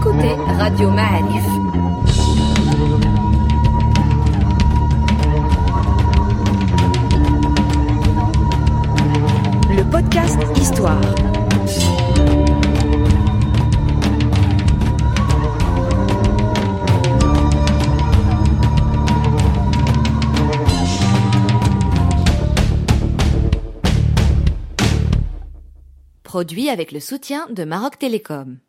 [0.00, 1.44] écoutez Radio Ma'arif.
[9.68, 11.00] Le podcast Histoire.
[26.22, 28.60] Produit avec le soutien de Maroc Télécom.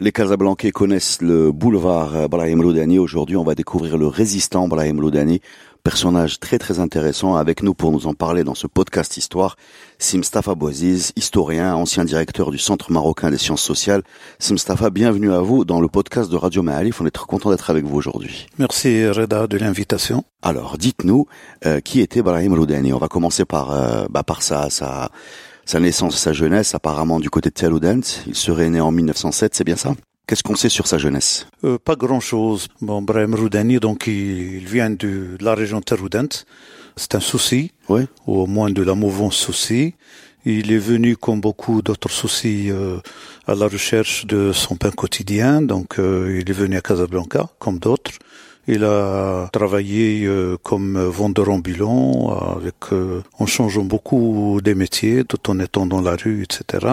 [0.00, 2.98] Les Casablancais connaissent le boulevard Brahim Loudani.
[2.98, 5.42] Aujourd'hui, on va découvrir le résistant Brahim Loudani,
[5.84, 7.36] personnage très très intéressant.
[7.36, 9.56] Avec nous pour nous en parler dans ce podcast Histoire,
[9.98, 14.02] Simstafa Bouaziz, historien, ancien directeur du Centre marocain des sciences sociales.
[14.38, 17.02] Simstafa, bienvenue à vous dans le podcast de Radio Ma'alif.
[17.02, 18.46] On est très content d'être avec vous aujourd'hui.
[18.58, 20.24] Merci Reda de l'invitation.
[20.40, 21.26] Alors, dites-nous,
[21.66, 25.10] euh, qui était Brahim Loudani On va commencer par, euh, bah, par ça, ça
[25.64, 28.00] sa naissance, sa jeunesse, apparemment du côté de Teloudent.
[28.26, 29.94] Il serait né en 1907, c'est bien ça?
[30.26, 31.46] Qu'est-ce qu'on sait sur sa jeunesse?
[31.64, 32.68] Euh, Pas grand-chose.
[32.80, 36.44] Bon, Brahim Roudani, donc il, vient de, la région de Teloudent.
[36.96, 38.02] C'est un souci, oui.
[38.26, 39.94] ou au moins de la mouvance souci.
[40.44, 42.98] Il est venu, comme beaucoup d'autres soucis, euh,
[43.46, 45.62] à la recherche de son pain quotidien.
[45.62, 48.12] Donc, euh, il est venu à Casablanca, comme d'autres.
[48.68, 55.50] Il a travaillé euh, comme vendeur ambulant, avec, euh, en changeant beaucoup des métiers, tout
[55.50, 56.86] en étant dans la rue, etc.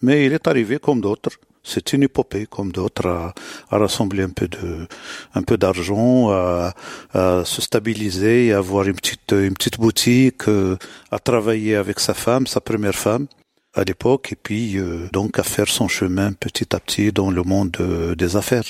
[0.00, 1.30] Mais il est arrivé comme d'autres.
[1.62, 3.34] C'est une épopée comme d'autres à,
[3.68, 4.86] à, rassembler un peu de,
[5.34, 6.72] un peu d'argent, à,
[7.12, 10.78] à, se stabiliser, à avoir une petite, une petite boutique, euh,
[11.10, 13.26] à travailler avec sa femme, sa première femme
[13.74, 14.78] à l'époque, et puis
[15.12, 17.76] donc à faire son chemin petit à petit dans le monde
[18.18, 18.64] des affaires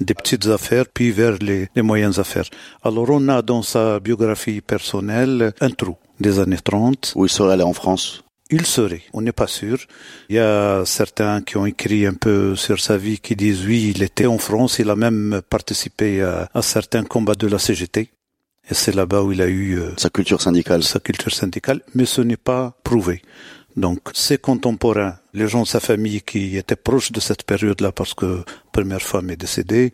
[0.00, 2.48] des petites affaires, puis vers les, les moyennes affaires.
[2.82, 7.12] Alors on a dans sa biographie personnelle un trou des années 30.
[7.16, 9.78] Où il serait allé en France il serait, on n'est pas sûr.
[10.28, 13.92] Il y a certains qui ont écrit un peu sur sa vie qui disent oui,
[13.96, 18.10] il était en France, il a même participé à, à certains combats de la CGT.
[18.70, 20.82] Et c'est là-bas où il a eu euh, sa culture syndicale.
[20.82, 23.22] Sa culture syndicale, mais ce n'est pas prouvé.
[23.76, 28.14] Donc ses contemporains, les gens de sa famille qui étaient proches de cette période-là parce
[28.14, 28.44] que
[28.78, 29.86] première femme est décédée,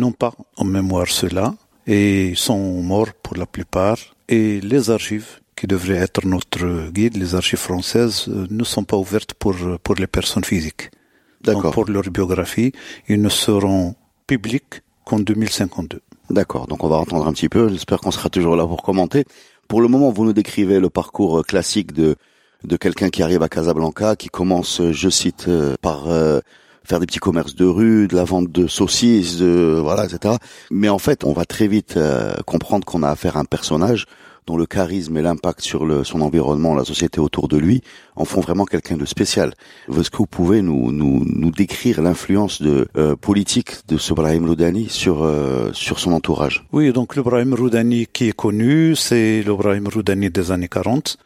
[0.00, 0.32] n'ont pas
[0.62, 1.46] en mémoire cela
[1.86, 4.00] et sont morts pour la plupart.
[4.28, 8.98] Et les archives qui devraient être notre guide, les archives françaises, euh, ne sont pas
[9.04, 10.86] ouvertes pour, pour les personnes physiques.
[11.42, 11.72] D'accord.
[11.72, 12.70] pour leur biographie,
[13.08, 13.94] ils ne seront
[14.26, 14.74] publics
[15.06, 16.00] qu'en 2052.
[16.28, 19.24] D'accord, donc on va entendre un petit peu, j'espère qu'on sera toujours là pour commenter.
[19.66, 22.16] Pour le moment, vous nous décrivez le parcours classique de
[22.64, 26.40] de quelqu'un qui arrive à Casablanca, qui commence, je cite, euh, par euh,
[26.90, 30.34] faire des petits commerces de rue, de la vente de saucisses, de voilà, etc.
[30.72, 34.06] Mais en fait, on va très vite euh, comprendre qu'on a affaire à un personnage
[34.48, 37.82] dont le charisme et l'impact sur le, son environnement, la société autour de lui,
[38.16, 39.54] en font vraiment quelqu'un de spécial.
[39.88, 42.88] Est-ce que vous pouvez nous, nous, nous décrire l'influence de
[43.20, 45.30] politique de ce Brahim Loudani sur
[45.72, 46.64] sur son entourage?
[46.72, 51.18] Oui, donc le Brahim Roudani qui est connu, c'est le Brahim Roudani des années 40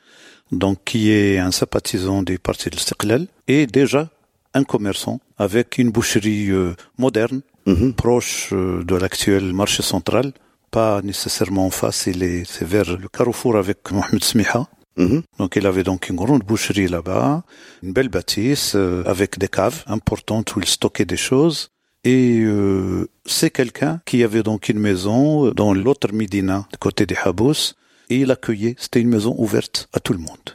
[0.53, 4.09] donc qui est un sympathisant du parti de l'Istiqlal et déjà
[4.55, 7.95] un commerçant avec une boucherie euh, moderne, Mhm.
[7.95, 10.33] proche euh, de l'actuel marché central,
[10.71, 14.69] pas nécessairement en face, c'est vers le carrefour avec Mohamed Smiha.
[14.97, 15.23] Mhm.
[15.39, 17.43] Donc il avait donc une grande boucherie là-bas,
[17.83, 21.71] une belle bâtisse euh, avec des caves importantes où il stockait des choses.
[22.05, 27.17] Et euh, c'est quelqu'un qui avait donc une maison dans l'autre Médina, du côté des
[27.25, 27.73] Habous,
[28.11, 30.47] et il accueillait, c'était une maison ouverte à tout le monde.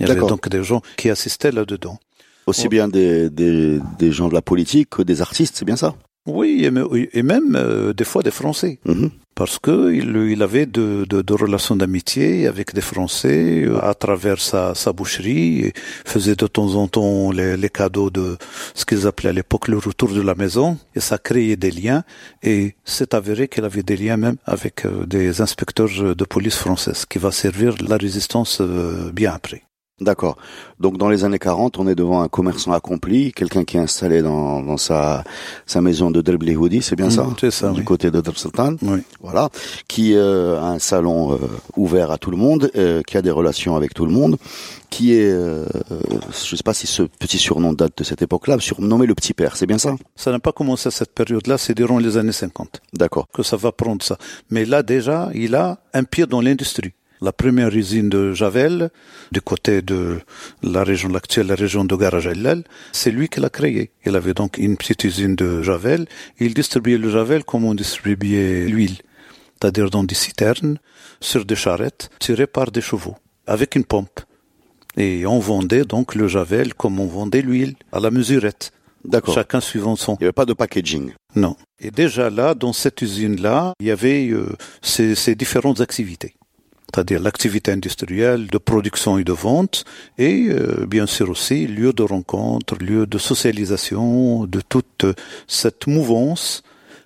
[0.00, 1.98] Il y avait donc des gens qui assistaient là-dedans.
[2.46, 2.68] Aussi Ouais.
[2.68, 5.94] bien des, des, des gens de la politique que des artistes, c'est bien ça?
[6.28, 9.10] Oui, et me- et même euh, des fois des Français, Mhm.
[9.36, 13.94] parce que il, il avait de, de, de relations d'amitié avec des Français euh, à
[13.94, 15.72] travers sa, sa boucherie, et
[16.04, 18.38] faisait de temps en temps les, les cadeaux de
[18.74, 22.02] ce qu'ils appelaient à l'époque le retour de la maison, et ça créait des liens,
[22.42, 27.06] et c'est avéré qu'il avait des liens même avec euh, des inspecteurs de police françaises,
[27.06, 29.62] qui va servir la résistance euh, bien après.
[29.98, 30.36] D'accord.
[30.78, 34.20] Donc dans les années 40, on est devant un commerçant accompli, quelqu'un qui est installé
[34.20, 35.24] dans, dans sa,
[35.64, 37.84] sa maison de Delblihoudi, c'est bien Mhm, ça c'est ça, Du oui.
[37.84, 38.98] côté de Dar Sultan, Oui.
[39.22, 39.48] voilà,
[39.88, 41.38] qui euh, a un salon euh,
[41.78, 44.36] ouvert à tout le monde, euh, qui a des relations avec tout le monde,
[44.90, 45.64] qui est, euh,
[46.50, 49.56] je sais pas si ce petit surnom date de cette époque-là, surnommé le petit père,
[49.56, 49.94] c'est bien ça?
[50.14, 52.82] Ça n'a pas commencé à cette période-là, c'est durant les années 50.
[52.92, 53.28] D'accord.
[53.32, 54.18] que ça va prendre ça.
[54.50, 56.92] Mais là, déjà, il a un pied dans l'industrie.
[57.22, 58.90] La première usine de Javel,
[59.32, 60.20] du côté de
[60.62, 63.90] la région actuelle, la région de Garajallal, c'est lui qui l'a créé.
[64.04, 66.06] Il avait donc une petite usine de Javel.
[66.38, 68.98] Il distribuait le Javel comme on distribuait l'huile.
[69.54, 70.78] C'est-à-dire dans des citernes,
[71.20, 73.16] sur des charrettes, tirées par des chevaux,
[73.46, 74.20] avec une pompe.
[74.98, 78.72] Et on vendait donc le Javel comme on vendait l'huile, à la mesurette.
[79.04, 79.34] D'accord.
[79.34, 80.14] Chacun suivant son.
[80.16, 81.12] Il n'y avait pas de packaging.
[81.34, 81.56] Non.
[81.80, 84.48] Et déjà là, dans cette usine-là, il y avait euh,
[84.82, 86.34] ces, ces différentes activités.
[86.96, 89.84] C'est-à-dire l'activité industrielle de production et de vente,
[90.16, 95.04] et euh, bien sûr aussi lieu de rencontre, lieu de socialisation de toute
[95.46, 96.62] cette mouvance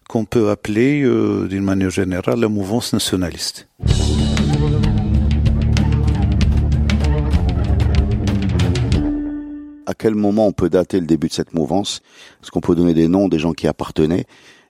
[0.08, 3.66] qu'on peut appeler euh, d'une manière générale la mouvance nationaliste.
[9.86, 12.00] À quel moment on peut dater le début de cette mouvance?
[12.44, 14.26] Est-ce qu'on peut donner des noms des gens qui appartenaient?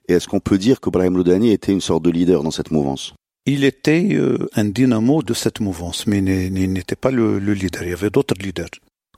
[0.07, 2.71] Et est-ce qu'on peut dire que Brahim Loudani était une sorte de leader dans cette
[2.71, 3.13] mouvance?
[3.45, 7.83] Il était euh, un dynamo de cette mouvance, mais il n'était pas le, le, leader.
[7.83, 8.69] Il y avait d'autres leaders.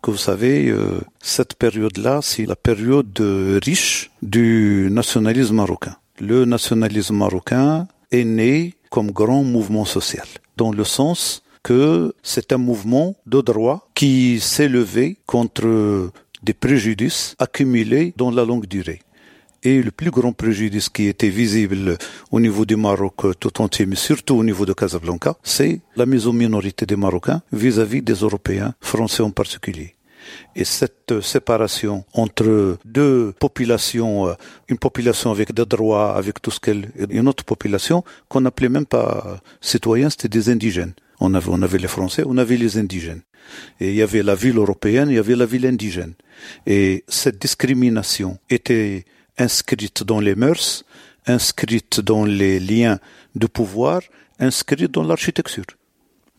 [0.02, 3.20] Que vous savez, euh, cette période-là, c'est la période
[3.64, 5.98] riche du nationalisme marocain.
[6.20, 12.58] Le nationalisme marocain est né comme grand mouvement social, dans le sens que c'est un
[12.58, 16.12] mouvement de droit qui s'est levé contre
[16.44, 19.02] des préjudices accumulés dans la longue durée.
[19.66, 21.98] Et le plus grand préjudice qui était visible
[22.32, 26.28] au niveau du Maroc tout entier, mais surtout au niveau de Casablanca, c'est la mise
[26.28, 29.96] aux minorités des Marocains vis-à-vis -vis des Européens, français en particulier.
[30.56, 34.34] Et cette séparation entre deux populations, euh,
[34.68, 38.86] une population avec des droits, avec tout ce qu'elle, une autre population qu'on n'appelait même
[38.86, 40.94] pas citoyens, c'était des indigènes.
[41.20, 43.22] On avait, on avait les Français, on avait les indigènes.
[43.80, 46.14] Et il y avait la ville européenne, il y avait la ville indigène.
[46.66, 49.06] Et cette discrimination était
[49.38, 50.84] inscrite dans les mœurs,
[51.26, 53.00] inscrite dans les liens
[53.36, 54.02] de pouvoir,
[54.40, 55.66] inscrite dans l'architecture.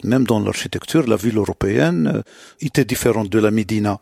[0.03, 2.23] Même dans l'architecture, la ville européenne
[2.61, 4.01] était différente de la Médina,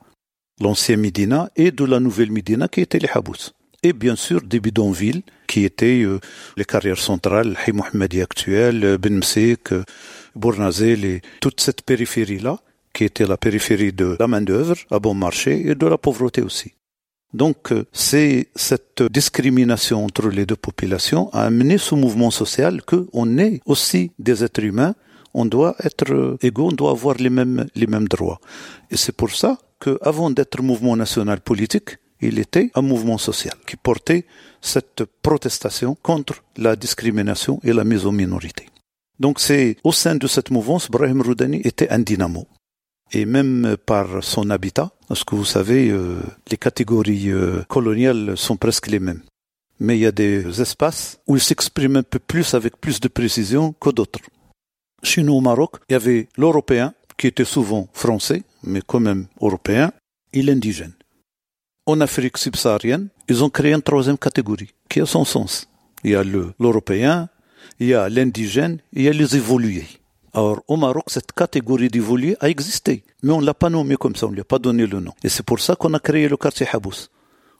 [0.61, 3.53] l'ancienne Médina, et de la nouvelle Médina qui était les Habous.
[3.85, 6.21] Et bien sûr des bidonvilles qui étaient euh,
[6.57, 9.21] les carrières centrales, Hay Mohammadi actuel, euh, Ben
[9.73, 9.85] euh,
[10.37, 12.59] Bournazel et toute cette périphérie-là,
[12.95, 16.75] qui était la périphérie de la main-d'œuvre à bon marché et de la pauvreté aussi.
[17.35, 23.39] Donc, c'est cette discrimination entre les deux populations a amené ce mouvement social que on
[23.39, 24.95] est aussi des êtres humains,
[25.33, 28.41] on doit être égaux, on doit avoir les mêmes, les mêmes droits.
[28.91, 33.55] Et c'est pour ça que, avant d'être mouvement national politique, il était un mouvement social
[33.67, 34.25] qui portait
[34.61, 38.69] cette protestation contre la discrimination et la mise aux minorités.
[39.19, 42.47] Donc c'est au sein de cette mouvance, Brahim Roudani était un dynamo.
[43.13, 46.21] Et même par son habitat, parce que vous savez, euh,
[46.51, 49.21] les catégories euh, coloniales sont presque les mêmes.
[49.79, 53.09] Mais il y a des espaces où il s'exprime un peu plus avec plus de
[53.09, 54.21] précision que d'autres.
[55.03, 59.27] Chez nous au Maroc, il y avait l'Européen, qui était souvent français, mais quand même
[59.41, 59.93] européen,
[60.33, 60.95] et l'indigène.
[61.85, 65.69] En Afrique subsaharienne, ils ont créé une troisième catégorie, qui a son sens.
[66.05, 67.29] Il y a l'Européen,
[67.81, 69.87] il y a l'indigène, il y a les évolués.
[70.35, 74.17] Alors, au Maroc, cette catégorie d'évolués a existé, mais on ne l'a pas nommé comme
[74.17, 75.13] ça, on ne lui a pas donné le nom.
[75.23, 77.09] Et c'est pour ça qu'on a créé le quartier Habous.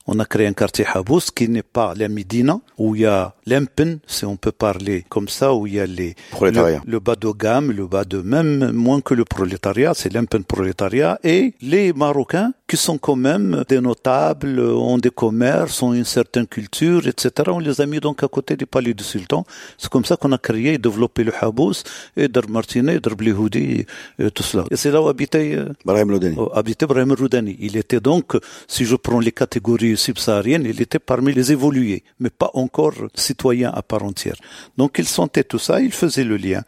[0.07, 3.35] On a créé un quartier Habous qui n'est pas la Médina, où il y a
[3.45, 7.15] l'Empen, si on peut parler comme ça, où il y a les, le, le, bas
[7.15, 11.93] de gamme, le bas de même, moins que le prolétariat, c'est l'Empen prolétariat, et les
[11.93, 17.29] Marocains qui sont quand même des notables, ont des commerces, ont une certaine culture, etc.
[17.49, 19.45] On les a mis donc à côté du palais du sultan.
[19.77, 21.83] C'est comme ça qu'on a créé et développé le Habous,
[22.17, 23.85] et Dar Martinet, Dar Blihoudi,
[24.17, 24.63] et tout cela.
[24.71, 26.35] Et c'est là où habitait, euh, Brahim Loudani.
[26.55, 27.55] habitait Brahim Roudani.
[27.59, 28.37] Il était donc,
[28.67, 33.69] si je prends les catégories subsahariennes, il était parmi les évolués, mais pas encore citoyen
[33.71, 34.37] à part entière.
[34.79, 36.63] Donc il sentait tout ça, il faisait le lien.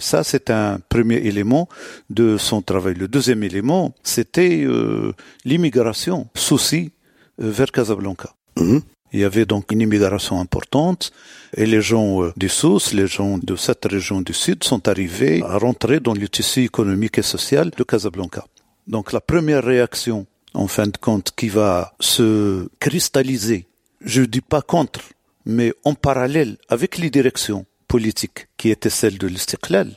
[0.00, 1.68] Ça, c'est un premier élément
[2.08, 2.94] de son travail.
[2.94, 5.12] Le deuxième élément, c'était euh,
[5.44, 6.92] l'immigration, souci,
[7.40, 8.34] euh, vers Casablanca.
[8.56, 8.78] Mmh.
[9.12, 11.10] Il y avait donc une immigration importante
[11.56, 15.42] et les gens euh, du Sousse, les gens de cette région du Sud sont arrivés
[15.42, 18.44] à rentrer dans le tissu économique et social de Casablanca.
[18.86, 23.66] Donc la première réaction, en fin de compte, qui va se cristalliser,
[24.00, 25.00] je dis pas contre,
[25.44, 29.88] mais en parallèle avec les directions politique qui était celle de l'Istiklal,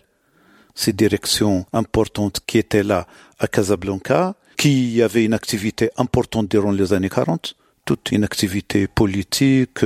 [0.73, 3.05] ces directions importantes qui étaient là
[3.37, 9.81] à Casablanca, qui avait une activité importante durant les années 40, toute une activité politique,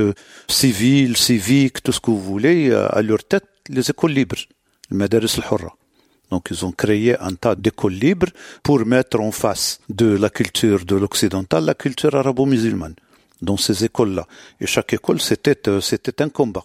[0.48, 4.42] civile, civique, tout ce que vous voulez, à leur tête, les écoles libres,
[4.90, 5.72] le Madaris al-Hurra.
[6.30, 10.86] Donc ils ont créé un tas d'écoles libres pour mettre en face de la culture
[10.86, 12.96] de l'occidental la culture arabo-musulmane
[13.42, 14.26] dans ces écoles-là.
[14.62, 16.64] Et chaque école, c'était, c'était un combat.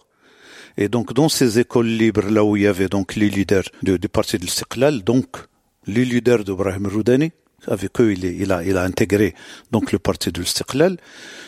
[0.77, 4.09] Et donc, dans ces écoles libres, là où il y avait donc les leaders du,
[4.09, 5.37] parti de l'Istiklal, donc
[5.85, 7.31] les leaders d'Ibrahim Roudani,
[7.67, 9.35] avec eux, il, a, il a intégré
[9.71, 10.97] donc le parti de l'Istiklal,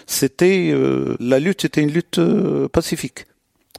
[0.06, 3.26] c'était, euh, la lutte était une lutte euh, pacifique.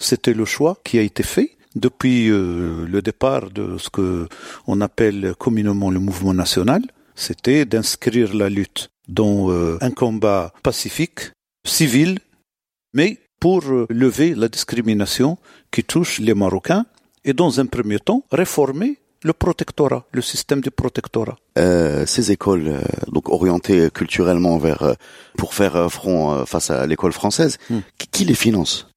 [0.00, 4.28] C'était le choix qui a été fait depuis euh, le départ de ce que
[4.66, 6.82] on appelle communément le mouvement national,
[7.14, 11.32] c'était d'inscrire la lutte dans euh, un combat pacifique,
[11.64, 12.18] civil,
[12.92, 15.38] mais pour euh, lever la discrimination
[15.70, 16.86] qui touche les Marocains
[17.24, 21.36] et dans un premier temps réformer le protectorat, le système du protectorat.
[21.58, 24.94] Euh, ces écoles, euh, donc orientées culturellement vers euh,
[25.36, 27.80] pour faire front face à l'école française, hmm.
[28.12, 28.88] qui, les finance?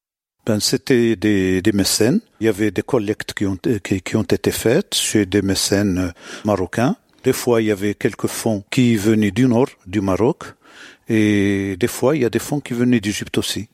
[0.46, 2.22] Ben, c'était des, des, mécènes.
[2.40, 6.14] Il y avait des collectes qui ont, qui, qui ont été faites chez des mécènes
[6.46, 6.96] marocains.
[7.24, 10.44] Des fois, il y avait quelques fonds qui venaient du nord du Maroc,
[11.10, 13.68] et des fois, il y a des fonds qui venaient d'Égypte aussi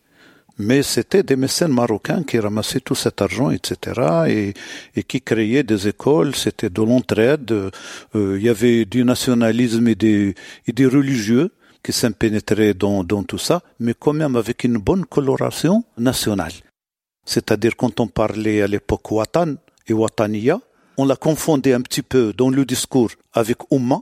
[0.58, 4.54] mais c'était des mécènes marocains qui ramassaient tout cet argent, etc.,
[4.96, 6.36] et, qui créaient des écoles.
[6.36, 7.52] C'était de l'entraide.
[7.52, 10.36] Euh, il y avait du nationalisme et des,
[10.68, 11.52] et des religieux
[11.84, 16.54] qui s'impénétraient dans, dans tout ça, mais quand même avec une bonne coloration nationale.
[17.26, 19.56] C'est-à-dire quand on parlait à l'époque Watan
[19.88, 20.60] et Wataniya,
[20.98, 24.02] on la confondait un petit peu dans le discours avec Oumma,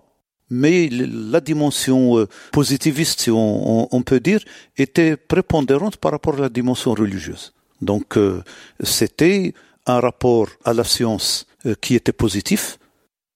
[0.53, 4.41] mais la dimension euh, positiviste, si on, peut dire,
[4.77, 7.53] était prépondérante par rapport à la dimension religieuse.
[7.81, 8.43] Donc euh,
[8.81, 9.53] c'était
[9.87, 12.77] un rapport à la science euh, qui était positif,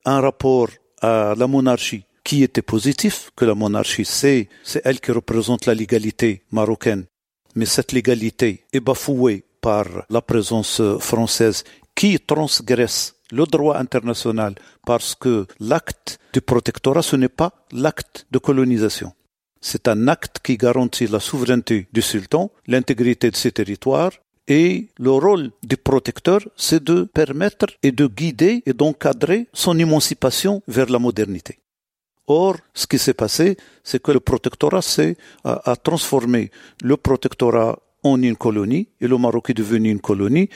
[0.06, 0.70] un rapport
[1.02, 5.74] à la monarchie qui était positif, que la monarchie c'est c'est elle qui représente la
[5.74, 7.06] légalité marocaine,
[7.56, 11.64] mais cette légalité est bafouée par la présence française
[11.98, 14.54] qui transgresse le droit international
[14.86, 19.12] parce que l'acte du protectorat, ce n'est pas l'acte de colonisation.
[19.60, 24.12] C'est un acte qui garantit la souveraineté du sultan, l'intégrité de ses territoires,
[24.48, 30.62] et le rôle du protecteur, c'est de permettre et de guider et d'encadrer son émancipation
[30.68, 31.60] vers la modernité.
[32.28, 34.82] Or, ce qui s'est passé, c'est que le protectorat
[35.44, 36.52] a, a transformé
[36.82, 40.50] le protectorat en une colonie, et le Maroc est devenu une colonie,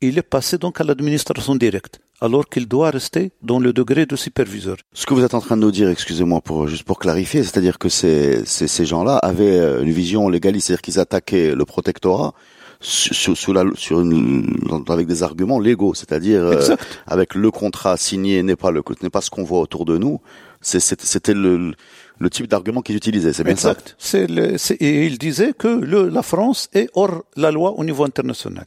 [0.00, 4.14] il est passé donc à l'administration directe alors qu'il doit rester dans le degré de
[4.14, 4.76] superviseur.
[4.92, 7.78] Ce que vous êtes en train de nous dire, excusez-moi pour juste pour clarifier, c'est-à-dire
[7.78, 12.34] que ces, ces, ces gens-là avaient euh, une vision légaliste, c'est-à-dire qu'ils attaquaient le protectorat
[12.80, 14.56] sur, sur, la, sur une,
[14.88, 16.76] avec des arguments légaux, c'est-à-dire euh,
[17.06, 20.20] avec le contrat signé n'est pas le n'est pas ce qu'on voit autour de nous.
[20.62, 21.72] C'était le,
[22.20, 23.96] le type d'argument qu'il utilisait, c'est bien exact.
[23.98, 24.18] ça.
[24.18, 24.82] Exact.
[24.82, 28.64] Et il disait que le, la France est hors la loi au niveau international.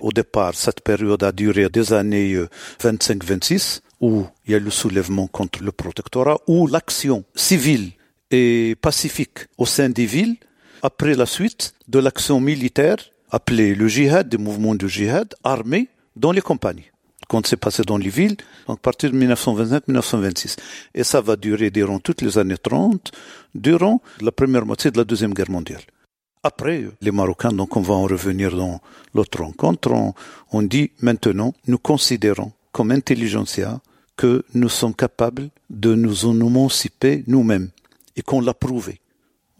[0.00, 2.36] Au départ, cette période a duré des années
[2.80, 7.92] 25-26, euh, où il y a le soulèvement contre le protectorat, où l'action civile
[8.30, 10.36] et pacifique au sein des villes,
[10.82, 12.98] après la suite de l'action militaire
[13.30, 16.84] appelée le djihad, des mouvements de djihad armés dans les campagnes
[17.30, 20.56] quand c'est passé dans les villes, donc à partir de 1929-1926.
[20.94, 23.12] Et ça va durer durant toutes les années 30,
[23.54, 25.82] durant la première moitié de la Deuxième Guerre mondiale.
[26.42, 28.80] Après, les Marocains, donc on va en revenir dans
[29.14, 29.92] l'autre rencontre,
[30.50, 33.80] on, dit maintenant, nous considérons comme intelligentsia
[34.16, 37.70] que nous sommes capables de nous en émanciper nous-mêmes
[38.16, 39.00] et qu'on l'a prouvé.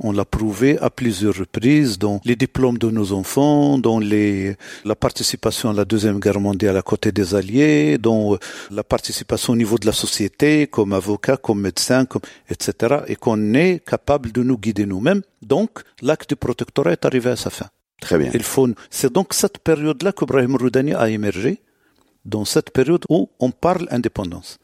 [0.03, 4.95] On l'a prouvé à plusieurs reprises dans les diplômes de nos enfants, dans les, la
[4.95, 8.39] participation à la Deuxième Guerre mondiale à côté des Alliés, dans
[8.71, 13.01] la participation au niveau de la société, comme avocat, comme médecin, comme, etc.
[13.09, 15.21] Et qu'on est capable de nous guider nous-mêmes.
[15.43, 17.67] Donc, l'acte de protectorat est arrivé à sa fin.
[18.01, 18.31] Très bien.
[18.33, 21.61] Il faut, c'est donc cette période-là que Brahim Roudani a émergé,
[22.25, 24.59] dans cette période où on parle indépendance.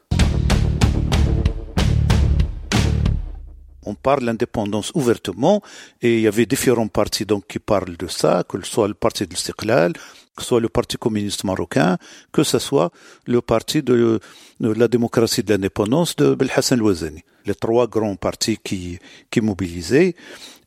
[3.87, 5.62] On parle l'indépendance ouvertement
[6.02, 8.95] et il y avait différents partis donc qui parlent de ça, que ce soit le
[8.95, 9.93] parti de l'Istiqlal,
[10.37, 11.97] que ce soit le parti communiste marocain,
[12.33, 12.90] que ce soit
[13.26, 14.21] le parti de,
[14.61, 17.23] la démocratie de l'indépendance de Belhassan Louazani.
[17.47, 18.99] Les trois grands partis qui,
[19.31, 20.14] qui mobilisaient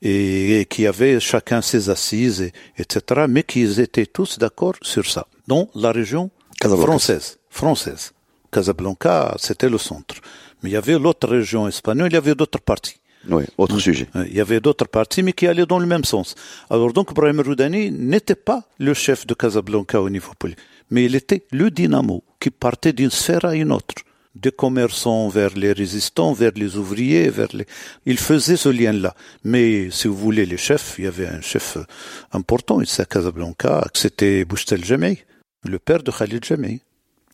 [0.01, 5.27] et, qui avaient chacun ses assises, etc., mais qui étaient tous d'accord sur ça.
[5.47, 8.13] Dans la région française, française.
[8.51, 10.15] Casablanca, c'était le centre.
[10.61, 12.99] Mais il y avait l'autre région espagnole, il y avait d'autres partis.
[13.27, 14.07] Oui, autre sujet.
[14.27, 16.35] Il y avait d'autres partis, mais qui allaient dans le même sens.
[16.69, 21.15] Alors donc, Brahim Roudani n'était pas le chef de Casablanca au niveau politique, mais il
[21.15, 23.95] était le dynamo qui partait d'une sphère à une autre.
[24.35, 27.65] Des commerçants vers les résistants, vers les ouvriers, vers les...
[28.05, 29.13] Il faisait ce lien-là.
[29.43, 31.77] Mais, si vous voulez, les chefs, il y avait un chef
[32.31, 35.25] important ici à Casablanca, c'était Boustel Jamei,
[35.65, 36.79] le père de Khalid Jamei.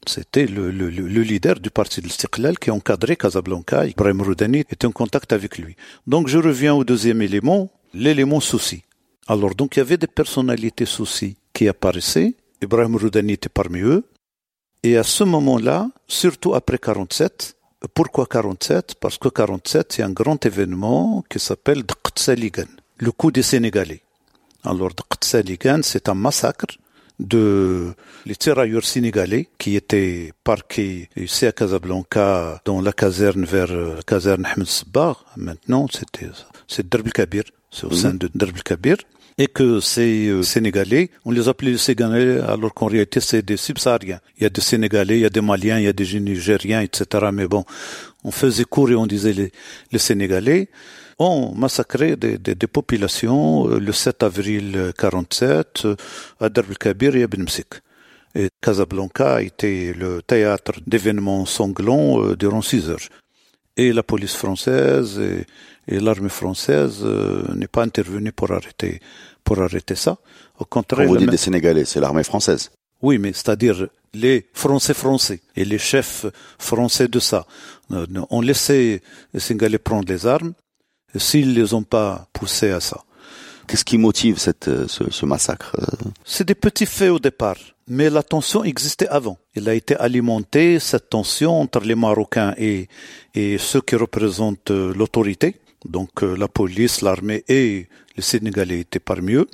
[0.07, 3.85] C'était le, le, le, leader du parti de l'Istiqlal qui encadrait Casablanca.
[3.85, 5.75] Ibrahim Roudani était en contact avec lui.
[6.07, 8.83] Donc je reviens au deuxième élément, l'élément souci.
[9.27, 12.35] Alors donc il y avait des personnalités soucis qui apparaissaient.
[12.61, 14.03] Ibrahim Roudani était parmi eux.
[14.83, 17.55] Et à ce moment-là, surtout après 47,
[17.93, 23.41] pourquoi 47 Parce que 47, c'est un grand événement qui s'appelle Dqtsaligan, le coup des
[23.41, 24.03] Sénégalais.
[24.63, 26.67] Alors Dqtsaligan, c'est un massacre
[27.19, 27.93] de
[28.25, 34.45] les tirailleurs sénégalais qui étaient parqués ici à Casablanca dans la caserne vers la caserne
[34.45, 34.67] Ahmed.
[35.37, 36.29] Maintenant, c'était
[36.67, 38.97] c'est Derb Kabir, c'est au sein de Derb Kabir.
[39.37, 43.57] Et que ces euh, Sénégalais, on les appelait les Sénégalais alors qu'en réalité c'est des
[43.57, 44.21] subsahariens.
[44.37, 46.79] Il y a des Sénégalais, il y a des Maliens, il y a des Nigériens,
[46.79, 47.27] etc.
[47.33, 47.65] Mais bon,
[48.23, 49.51] on faisait court et on disait les,
[49.91, 50.69] les Sénégalais
[51.19, 55.95] ont massacré des, des, des, populations euh, le 7 avril 47 euh,
[56.39, 57.45] à Derb Kabir et à Ben
[58.35, 63.07] Et Casablanca a été le théâtre d'événements sanglants euh, durant six heures.
[63.77, 65.45] Et la police française et,
[65.93, 67.03] et l'armée française
[67.55, 69.01] n'est pas intervenue pour arrêter
[69.43, 70.17] pour arrêter ça.
[70.57, 72.71] Au contraire, Quand vous dites des Sénégalais, c'est l'armée française.
[73.01, 76.25] Oui, mais c'est-à-dire les Français français et les chefs
[76.57, 77.45] français de ça
[78.31, 79.01] ont laissé
[79.33, 80.53] les Sénégalais prendre les armes
[81.19, 83.03] s'ils les ont pas poussés à ça.
[83.67, 87.57] Qu'est-ce qui motive cette, euh, ce, ce massacre euh C'est des petits faits au départ,
[87.87, 89.37] mais la tension existait avant.
[89.55, 92.87] Il a été alimenté, cette tension entre les Marocains et,
[93.33, 95.55] et ceux qui représentent euh, l'autorité.
[95.87, 99.47] Donc la police, l'armée et les Sénégalais étaient parmi eux.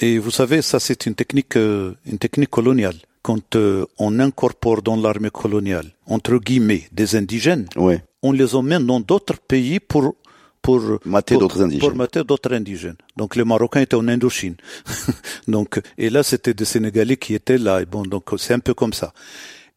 [0.00, 2.96] Et vous savez, ça c'est une technique, une technique coloniale.
[3.22, 3.54] Quand
[3.98, 8.02] on incorpore dans l'armée coloniale, entre guillemets, des indigènes, ouais.
[8.24, 10.16] on les emmène dans d'autres pays pour
[10.62, 11.80] pour mater d'autres indigènes.
[11.80, 12.96] Pour mater d'autres indigènes.
[13.16, 14.56] Donc les Marocains étaient en Indochine.
[15.48, 17.80] donc et là c'était des Sénégalais qui étaient là.
[17.80, 19.12] Et bon donc c'est un peu comme ça.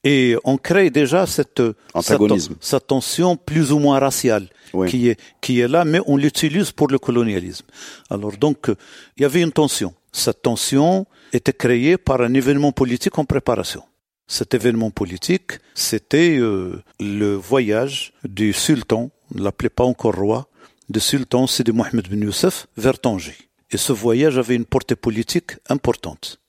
[0.04, 1.62] Et on crée déjà cette
[1.94, 4.90] antagonisme, cette, cette tension plus ou moins raciale oui.
[4.90, 7.66] qui est qui est là, mais on l'utilise pour le colonialisme.
[8.10, 8.70] Alors donc
[9.18, 9.94] il y avait une tension.
[10.12, 13.84] Cette tension était créée par un événement politique en préparation.
[14.28, 20.48] Cet événement politique, c'était euh, le voyage du sultan, on ne l'appelait pas encore roi,
[20.92, 23.36] de sultan Sidi Mohamed bin Youssef vers Tanger.
[23.72, 26.40] Et ce voyage avait une portée politique importante.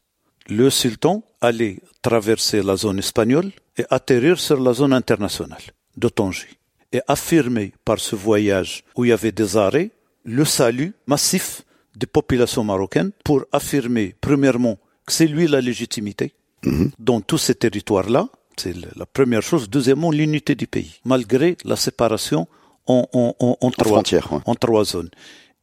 [0.49, 5.63] Le sultan allait traverser la zone espagnole et atterrir sur la zone internationale
[5.97, 6.49] de Tanger
[6.93, 9.91] et affirmer par ce voyage où il y avait des arrêts
[10.25, 11.63] le salut massif
[11.97, 14.77] des populations marocaines pour affirmer premièrement
[15.07, 16.91] que c'est lui la légitimité Mhm.
[16.99, 18.29] dans tous ces territoires-là.
[18.57, 19.69] C'est la première chose.
[19.69, 22.47] Deuxièmement, l'unité du pays, malgré la séparation
[22.87, 24.21] en, en, en, en trois, ouais.
[24.45, 25.11] en trois zones.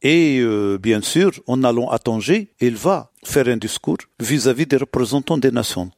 [0.02, 4.78] Et euh, bien sûr, en allant à Tanger, il va faire un discours vis-à-vis des
[4.78, 5.90] représentants des nations.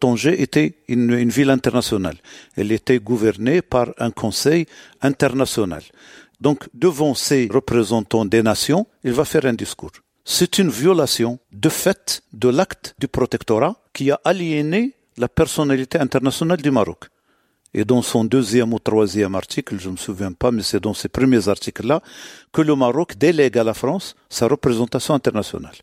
[0.00, 2.16] Tanger était une, une, ville internationale.
[2.56, 4.66] Elle était gouvernée par un conseil
[5.00, 5.82] international.
[6.40, 9.92] Donc, devant ces représentants des nations, il va faire un discours.
[10.24, 16.60] C'est une violation de fait de l'acte du protectorat qui a aliéné la personnalité internationale
[16.60, 17.04] du Maroc.
[17.74, 20.94] Et dans son deuxième ou troisième article, je ne me souviens pas, mais c'est dans
[20.94, 22.00] ces premiers articles-là,
[22.52, 25.74] que le Maroc délègue à la France sa représentation internationale.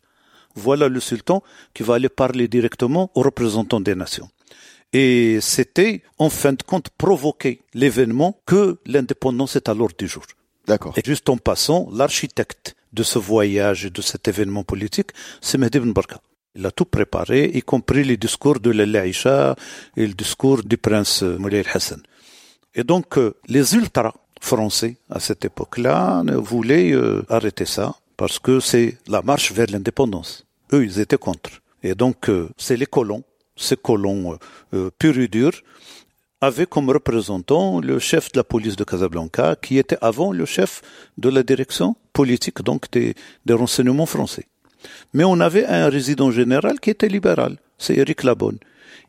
[0.54, 1.42] Voilà le sultan
[1.74, 4.28] qui va aller parler directement aux représentants des nations.
[4.94, 10.24] Et c'était, en fin de compte, provoquer l'événement que l'indépendance est à l'ordre du jour.
[10.66, 10.94] D'accord.
[10.96, 15.78] Et juste en passant, l'architecte de ce voyage et de cet événement politique, c'est Mehdi
[15.78, 16.20] Ben Barka.
[16.54, 19.56] Il a tout préparé, y compris les discours de l'Aïcha
[19.96, 22.02] et le discours du prince Moulay Hassan.
[22.74, 28.60] Et donc, euh, les ultras français, à cette époque-là, voulaient euh, arrêter ça, parce que
[28.60, 30.44] c'est la marche vers l'indépendance.
[30.74, 31.62] Eux, ils étaient contre.
[31.82, 33.24] Et donc, euh, c'est les colons,
[33.56, 34.38] ces colons
[34.98, 35.62] purs et durs,
[36.42, 40.82] avaient comme représentant le chef de la police de Casablanca, qui était avant le chef
[41.16, 43.14] de la direction politique, donc des
[43.48, 44.46] renseignements français.
[45.14, 48.58] Mais on avait un résident général qui était libéral, c'est Éric Labonne,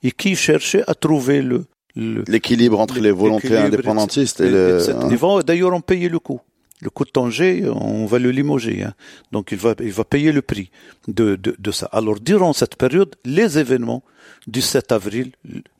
[0.03, 4.89] et qui cherchait à trouver le l'équilibre entre les volontés indépendantistes et, et le.
[4.89, 5.07] Hein.
[5.11, 6.41] Ils vont d'ailleurs en payer le coût.
[6.81, 8.93] Le coût de Tanger, on va le limoger, hein.
[9.31, 10.69] donc il va, il va payer le prix
[11.07, 11.85] de, de, de ça.
[11.93, 14.03] Alors durant cette période, les événements
[14.47, 15.31] du 7 avril,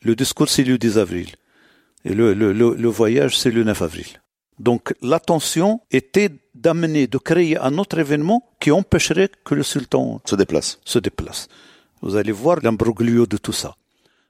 [0.01, 1.27] le discours c'est le 10 avril,
[2.05, 4.05] et le, le, le, le voyage c'est le 9 avril.
[4.59, 10.35] Donc l'attention était d'amener, de créer un autre événement qui empêcherait que le sultan se
[10.35, 10.79] déplace.
[10.85, 11.47] Se déplace.
[12.01, 13.75] Vous allez voir l'imbroglio de tout ça.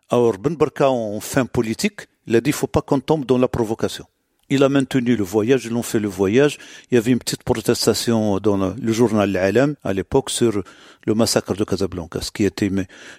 [0.09, 3.37] Alors Ben Barka, en fin politique, il a dit il faut pas qu'on tombe dans
[3.37, 4.05] la provocation.
[4.49, 6.59] Il a maintenu le voyage, ils ont fait le voyage.
[6.91, 10.63] Il y avait une petite protestation dans le, le journal L'Alam à l'époque sur
[11.05, 12.69] le massacre de Casablanca, ce qui était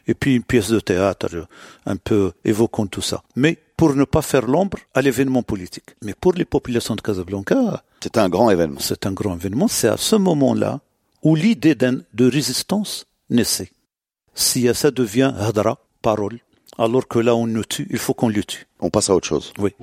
[0.07, 1.49] et puis une pièce de théâtre
[1.87, 3.23] un peu évoquant tout ça.
[3.37, 5.91] Mais pour ne pas faire l'ombre à l'événement politique.
[6.03, 8.81] Mais pour les populations de Casablanca, c'est un grand événement.
[8.81, 9.69] C'est un grand événement.
[9.69, 10.81] C'est à ce moment-là
[11.23, 13.71] où l'idée de résistance naissait.
[14.35, 16.39] Si ça devient hadra, parole,
[16.79, 18.67] alors que là on nous tue, il faut qu'on le tue.
[18.81, 19.53] On passe à autre chose.
[19.59, 19.75] Oui.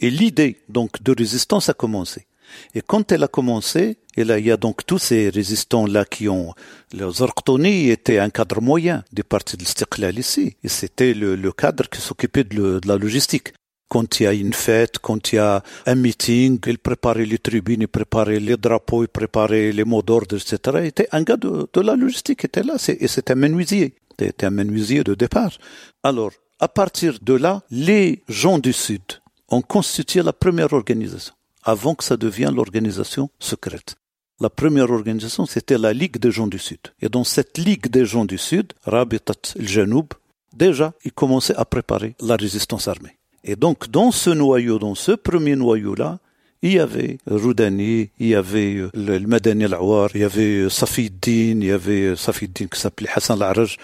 [0.00, 2.26] Et l'idée donc de résistance a commencé.
[2.74, 6.28] Et quand elle a commencé, et là, il y a donc tous ces résistants-là qui
[6.28, 6.54] ont...
[6.92, 10.56] Le Zarqtoni était un cadre moyen du parti de l'Istiqlal ici.
[10.62, 13.52] Et c'était le, cadre qui s'occupait de, la logistique.
[13.88, 17.38] Quand il y a une fête, quand il y a un meeting, il préparait les
[17.38, 20.78] tribunes, il préparait les drapeaux, il préparait les mots d'ordre, etc.
[20.80, 22.76] Il était un gars de, la logistique, était là.
[22.88, 23.94] Et c'était un menuisier.
[24.18, 25.58] C'était un menuisier de départ.
[26.02, 29.02] Alors, à partir de là, les gens du Sud
[29.48, 31.34] ont constitué la première organisation,
[31.64, 33.96] avant que ça devienne l'organisation secrète.
[34.40, 36.80] La première organisation, c'était la Ligue des gens du Sud.
[37.00, 40.08] Et dans cette Ligue des gens du Sud, Rabitat el-Janoub,
[40.52, 43.16] déjà, ils commençaient à préparer la résistance armée.
[43.44, 46.18] Et donc, dans ce noyau, dans ce premier noyau-là,
[46.62, 50.70] il y avait Roudani, il y avait euh, le Madani al-Awar, il y avait euh,
[50.70, 53.76] Safiddin, il y avait euh, Safiddin qui s'appelait Hassan al-Araj.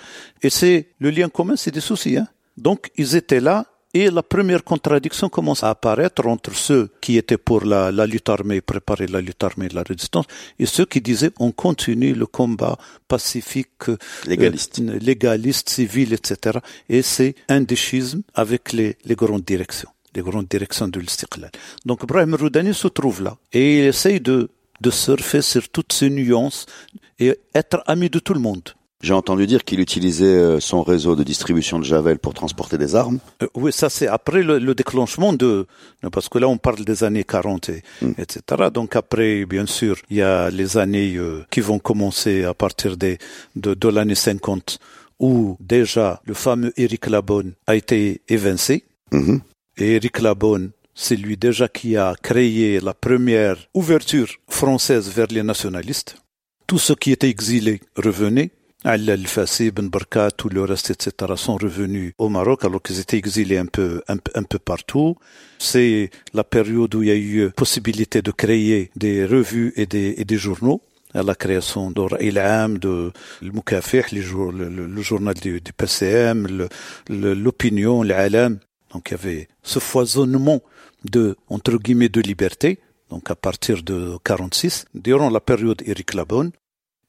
[0.42, 2.26] Et c'est, le lien commun, c'est des soucis, hein.
[2.56, 7.38] Donc, ils étaient là et la première contradiction commence à apparaître entre ceux qui étaient
[7.38, 10.26] pour la, lutte armée, préparer la lutte armée de la résistance,
[10.58, 16.58] et ceux qui disaient on continue le combat pacifique, euh, légaliste, légaliste civil, etc.
[16.88, 21.50] Et c'est un déchisme avec les, les grandes directions, les grandes directions de l'Istiqlal.
[21.84, 24.50] Donc Brahim Roudani se trouve là et il essaye de,
[24.80, 26.66] de surfer sur toutes ces nuances
[27.18, 28.70] et être ami de tout le monde.
[29.00, 32.94] J'ai entendu dire qu'il utilisait euh, son réseau de distribution de Javel pour transporter des
[32.94, 33.18] armes.
[33.42, 35.66] Euh, oui, ça c'est après le, déclenchement de...
[36.12, 38.12] Parce que là on parle des années 40, et, hmm.
[38.18, 38.68] etc.
[38.72, 42.98] Donc après, bien sûr, il y a les années euh, qui vont commencer à partir
[42.98, 43.16] des,
[43.56, 44.78] de, de l'année 50,
[45.18, 48.84] où déjà le fameux Eric Labonne a été évincé.
[49.12, 49.40] Mm-hmm.
[49.78, 55.42] Et Eric Labonne, c'est lui déjà qui a créé la première ouverture française vers les
[55.42, 56.16] nationalistes.
[56.66, 58.50] Tous ceux qui étaient exilés revenaient
[58.84, 63.58] Al-Fassi, Ben Barkat, tout le reste, etc., sont revenus au Maroc alors qu'ils étaient exilés
[63.58, 65.16] un peu, un, peu partout.
[65.58, 70.14] C'est la période où il y a eu possibilité de créer des revues et des,
[70.16, 70.80] et des journaux
[71.12, 73.12] à la création d'Oraïlam, de
[73.42, 76.68] Mukafih, le, le, le, journal du, du PCM,
[77.08, 78.58] l'opinion, l'Alam.
[78.92, 80.62] Donc il y avait ce foisonnement
[81.04, 82.78] de, entre guillemets, de liberté.
[83.10, 86.52] Donc à partir de 46, durant la période Eric Labonne,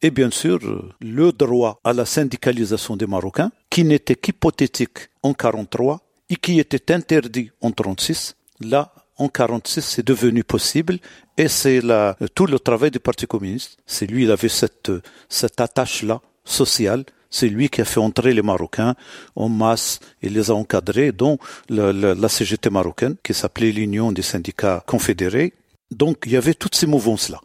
[0.01, 0.59] et bien sûr
[0.99, 6.93] le droit à la syndicalisation des Marocains, qui n'était qu'hypothétique en 43 et qui était
[6.93, 8.35] interdit en 36.
[8.61, 10.99] Là, en 46, c'est devenu possible
[11.37, 13.77] et c'est là tout le travail du Parti communiste.
[13.85, 14.91] C'est lui, il avait cette,
[15.29, 17.03] cette attache-là sociale.
[17.29, 18.95] C'est lui qui a fait entrer les Marocains
[19.35, 21.37] en masse et les a encadrés, dont
[21.69, 25.53] la CGT marocaine, qui s'appelait l'Union des syndicats confédérés.
[25.91, 27.39] Donc, il y avait toutes ces mouvances-là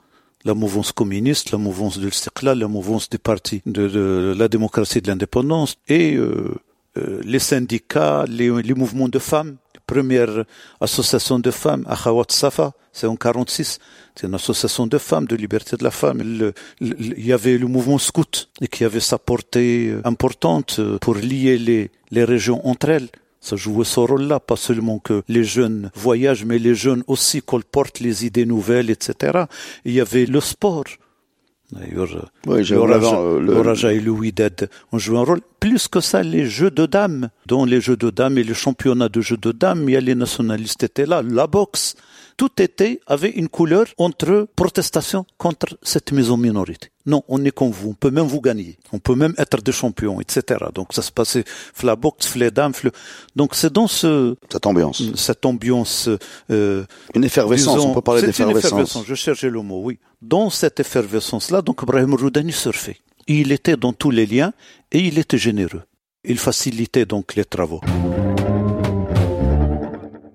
[0.46, 5.08] la mouvance communiste, la mouvance de l'Istiqlal, la mouvance des partis de, la démocratie de
[5.08, 6.54] l'indépendance et euh,
[6.96, 9.56] euh, les syndicats, les, mouvements de femmes.
[9.86, 10.44] première
[10.80, 13.78] association de femmes, Akhawat Safa, c'est en 46.
[14.14, 16.18] C'est une association de femmes, de liberté de la femme.
[16.80, 22.24] il y avait le mouvement scout qui avait sa portée importante pour lier les, les
[22.24, 23.08] régions entre elles.
[23.46, 28.00] Ça jouait ce rôle-là, pas seulement que les jeunes voyagent, mais les jeunes aussi colportent
[28.00, 29.44] les idées nouvelles, etc.
[29.84, 30.82] il y avait le sport.
[31.70, 33.60] D'ailleurs, oui, euh, le...
[33.60, 35.42] Raja et le Wydad ont joué un rôle.
[35.60, 37.28] Plus que ça, les jeux de dames.
[37.46, 40.00] Dans les jeux de dames et les championnats de jeux de dames, il y a
[40.00, 41.94] les nationalistes étaient là, la boxe.
[42.36, 46.90] Tout était, avait une couleur entre protestation contre cette maison minorité.
[47.06, 49.72] Non, on est comme vous, on peut même vous gagner, on peut même être des
[49.72, 50.64] champions, etc.
[50.74, 51.44] Donc ça se passait
[51.82, 52.72] la boxe, les dames,
[53.36, 56.10] donc c'est dans ce cette ambiance, cette ambiance,
[56.50, 57.78] euh, une effervescence.
[57.78, 59.04] on peut parler d'effervescence.
[59.06, 59.98] Je cherchais le mot, oui.
[60.20, 62.98] Dans cette effervescence-là, donc Ibrahim Roudani surfait.
[63.28, 64.52] Il était dans tous les liens
[64.92, 65.82] et il était généreux.
[66.24, 67.80] Il facilitait donc les travaux.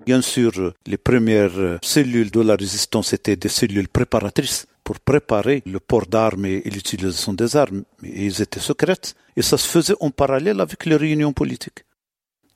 [0.06, 5.80] Bien sûr, les premières cellules de la résistance étaient des cellules préparatrices pour préparer le
[5.80, 7.84] port d'armes et l'utilisation des armes.
[8.02, 9.14] Et ils étaient secrètes.
[9.36, 11.84] Et ça se faisait en parallèle avec les réunions politiques.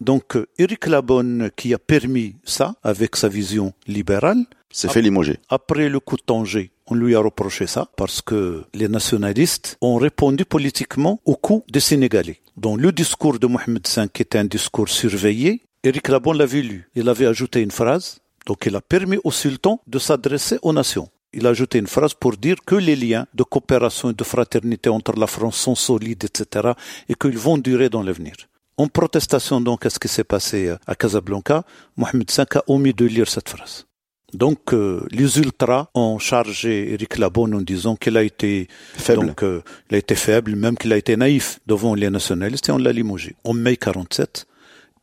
[0.00, 5.38] Donc, Eric Labonne, qui a permis ça, avec sa vision libérale, s'est fait limoger.
[5.48, 9.96] Après le coup de Tanger, on lui a reproché ça parce que les nationalistes ont
[9.96, 12.40] répondu politiquement au coup des Sénégalais.
[12.58, 16.88] Dans le discours de Mohamed V, qui était un discours surveillé, Eric Labonne l'avait lu.
[16.94, 21.08] Il avait ajouté une phrase, donc il a permis au sultan de s'adresser aux nations
[21.36, 24.88] il a ajouté une phrase pour dire que les liens de coopération et de fraternité
[24.88, 26.72] entre la France sont solides, etc.,
[27.10, 28.34] et qu'ils vont durer dans l'avenir.
[28.78, 31.64] En protestation donc à ce qui s'est passé à Casablanca,
[31.96, 33.86] Mohamed V a omis de lire cette phrase.
[34.32, 39.42] Donc euh, les ultras ont chargé Eric Labonne en disant qu'il a été faible, donc,
[39.42, 42.78] euh, il a été faible, même qu'il a été naïf devant les nationalistes et on
[42.78, 44.46] l'a limogé en mai 47.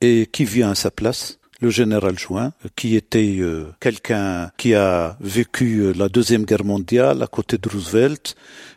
[0.06, 1.40] Et qui vient à sa place?
[1.62, 7.24] Le général Juin, qui était euh, quelqu'un qui a vécu euh, la Deuxième Guerre mondiale
[7.24, 8.36] à côté de Roosevelt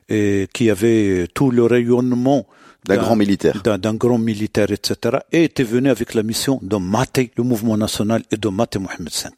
[0.08, 2.46] et qui avait tout le rayonnement
[2.84, 7.32] d'un grand militaire, d'un grand militaire, etc., et était venu avec la mission de mater
[7.36, 9.30] le mouvement national et de mater Mohamed V.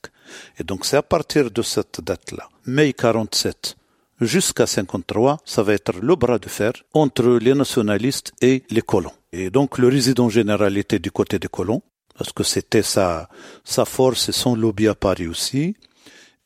[0.58, 3.78] Et donc c'est à partir de cette date-là, mai 47,
[4.20, 9.17] jusqu'à 53, ça va être le bras de fer entre les nationalistes et les colons.
[9.32, 11.82] Et donc le résident général était du côté des colons,
[12.16, 13.28] parce que c'était sa,
[13.64, 15.76] sa force et son lobby à Paris aussi.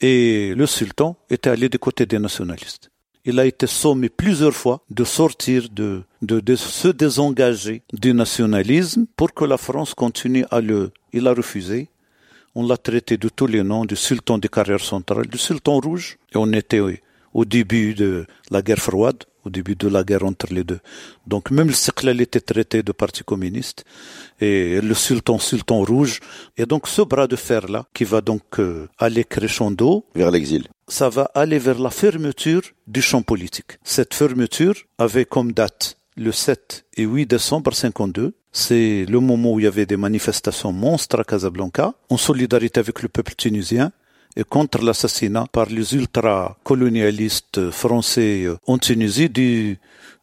[0.00, 2.90] Et le sultan était allé du côté des nationalistes.
[3.24, 9.06] Il a été sommé plusieurs fois de sortir, de, de, de se désengager du nationalisme
[9.16, 10.90] pour que la France continue à le.
[11.12, 11.88] Il a refusé.
[12.56, 16.18] On l'a traité de tous les noms, du sultan des carrières centrales, du sultan rouge.
[16.34, 16.80] Et on était
[17.34, 20.80] au début de la guerre froide, au début de la guerre entre les deux.
[21.26, 23.84] Donc même le Siqlal était traité de parti communiste
[24.40, 26.20] et le sultan, sultan rouge.
[26.56, 30.04] Et donc ce bras de fer-là, qui va donc euh, aller crescendo.
[30.14, 30.66] Vers l'exil.
[30.88, 33.78] Ça va aller vers la fermeture du champ politique.
[33.82, 38.34] Cette fermeture avait comme date le 7 et 8 décembre 52.
[38.54, 43.00] C'est le moment où il y avait des manifestations monstres à Casablanca, en solidarité avec
[43.00, 43.92] le peuple tunisien
[44.36, 49.78] et contre l'assassinat par les ultra-colonialistes français en Tunisie du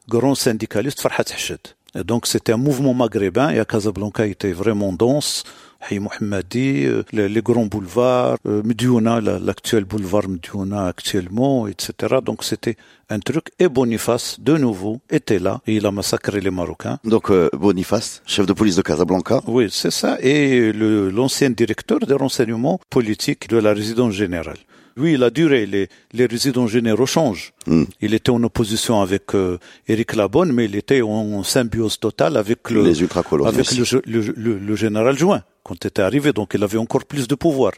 [0.08, 1.60] grand syndicaliste Farhat Hachad.
[1.96, 5.44] Et donc c'était un mouvement maghrébin et à Casablanca il était vraiment dense.
[5.82, 12.18] Hay Mohammadi, euh, les, grands boulevards, euh, Mediouna, l'actuel boulevard Mediouna actuellement, etc.
[12.24, 12.76] Donc c'était
[13.10, 13.52] un truc.
[13.60, 17.00] Et Boniface, de nouveau, était là et il a massacré les Marocains.
[17.04, 19.42] Donc euh, Boniface, chef de police de Casablanca.
[19.48, 20.18] Oui, c'est ça.
[20.22, 24.58] Et l'ancien directeur des renseignements politiques de la résidence générale.
[24.98, 25.66] Oui, il a duré.
[25.66, 27.54] Les, les résidents généraux changent.
[27.68, 27.84] Hmm.
[28.02, 32.70] Il était en opposition avec euh, Éric Labonne, mais il était en symbiose totale avec
[32.70, 33.04] le, les
[33.46, 36.34] avec le, le, le, général Join quand il était arrivé.
[36.34, 37.74] Donc il avait encore plus de pouvoir.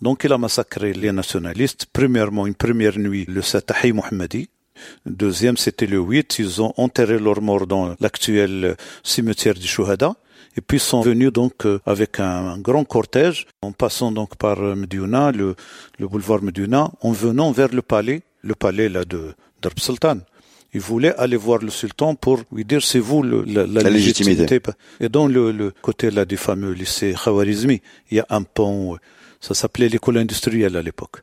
[0.00, 1.86] Donc il a massacré les nationalistes.
[1.92, 4.48] Premièrement, une première nuit, le 7 Mohammadi.
[5.06, 6.38] Deuxième, c'était le 8.
[6.38, 10.14] Ils ont enterré leurs morts dans l'actuel cimetière du Shuhada
[10.56, 14.74] et puis sont venus donc euh, avec un, grand cortège, en passant donc par euh,
[14.74, 15.54] Medina, le,
[15.98, 20.18] le boulevard Medina, en venant vers le palais, le palais là de Darb Sultan.
[20.74, 24.60] Ils voulaient aller voir le sultan pour lui dire c'est vous le, la, la, légitimité.
[25.00, 28.96] Et dans le, le, côté là du fameux lycée Khawarizmi, il y a un pont,
[29.40, 31.22] ça s'appelait l'école industrielle à l'époque.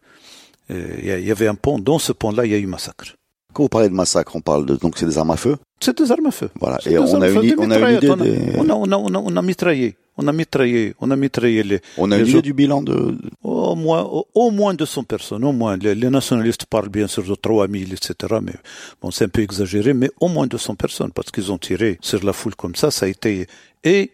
[0.69, 3.15] Il y avait un pont, dans ce pont-là, il y a eu massacre.
[3.53, 5.57] Quand vous parlez de massacre, on parle de donc c'est des armes à feu?
[5.79, 6.49] C'est des armes à feu.
[6.59, 6.77] Voilà.
[6.85, 8.15] Et on a, une, on a une idée.
[8.15, 8.53] Des...
[8.57, 9.95] On a, on a, on a, on a mitraillé.
[10.21, 11.79] On a mitraillé, on a mitraillé les.
[11.97, 13.17] On a une idée du bilan de.
[13.41, 15.77] Au moins, au, au, moins 200 personnes, au moins.
[15.77, 18.35] Les, les, nationalistes parlent bien sûr de 3000, etc.
[18.41, 18.53] Mais
[19.01, 22.23] bon, c'est un peu exagéré, mais au moins 200 personnes, parce qu'ils ont tiré sur
[22.25, 23.47] la foule comme ça, ça a été.
[23.85, 24.11] Et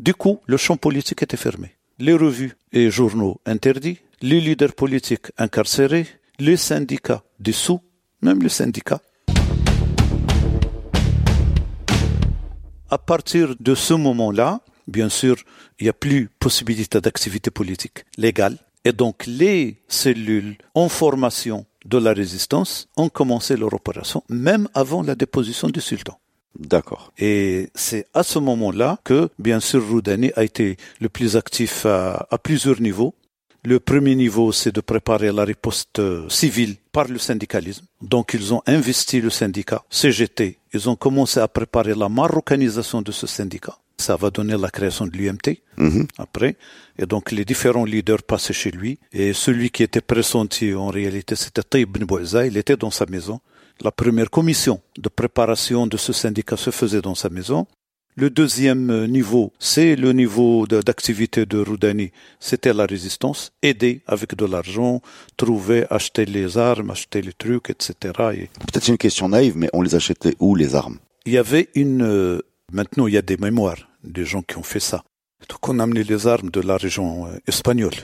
[0.00, 1.76] du coup, le champ politique était fermé.
[1.98, 6.06] Les revues et journaux interdits, les leaders politiques incarcérés,
[6.38, 7.80] les syndicats dissous,
[8.22, 9.00] même les syndicats.
[12.90, 15.36] À partir de ce moment-là, bien sûr,
[15.80, 18.58] il n'y a plus possibilité d'activité politique légale.
[18.84, 25.02] Et donc, les cellules en formation de la résistance ont commencé leur opération, même avant
[25.02, 26.18] la déposition du sultan.
[26.58, 27.12] D'accord.
[27.18, 32.26] Et c'est à ce moment-là que, bien sûr, Roudani a été le plus actif à,
[32.30, 33.14] à plusieurs niveaux.
[33.64, 37.86] Le premier niveau, c'est de préparer la riposte euh, civile par le syndicalisme.
[38.00, 40.58] Donc, ils ont investi le syndicat CGT.
[40.74, 43.78] Ils ont commencé à préparer la marocanisation de ce syndicat.
[43.98, 46.08] Ça va donner la création de l'UMT mhm.
[46.18, 46.56] après.
[46.98, 48.98] Et donc, les différents leaders passaient chez lui.
[49.12, 52.44] Et celui qui était pressenti, en réalité, c'était Taïb Boueza.
[52.44, 53.40] Il était dans sa maison.
[53.80, 57.68] La première commission de préparation de ce syndicat se faisait dans sa maison.
[58.14, 62.12] Le deuxième niveau, c'est le niveau d'activité de, Roudani.
[62.40, 65.00] C'était la résistance, aider avec de l'argent,
[65.38, 67.94] trouver, acheter les armes, acheter les trucs, etc.
[68.12, 70.98] Peut-être une question naïve, mais on les achetait où les armes?
[71.24, 72.02] Il y avait une.
[72.02, 75.04] Euh, maintenant, il y a des mémoires des gens qui ont fait ça.
[75.48, 77.94] Donc, on amenait les armes de la région euh, espagnole.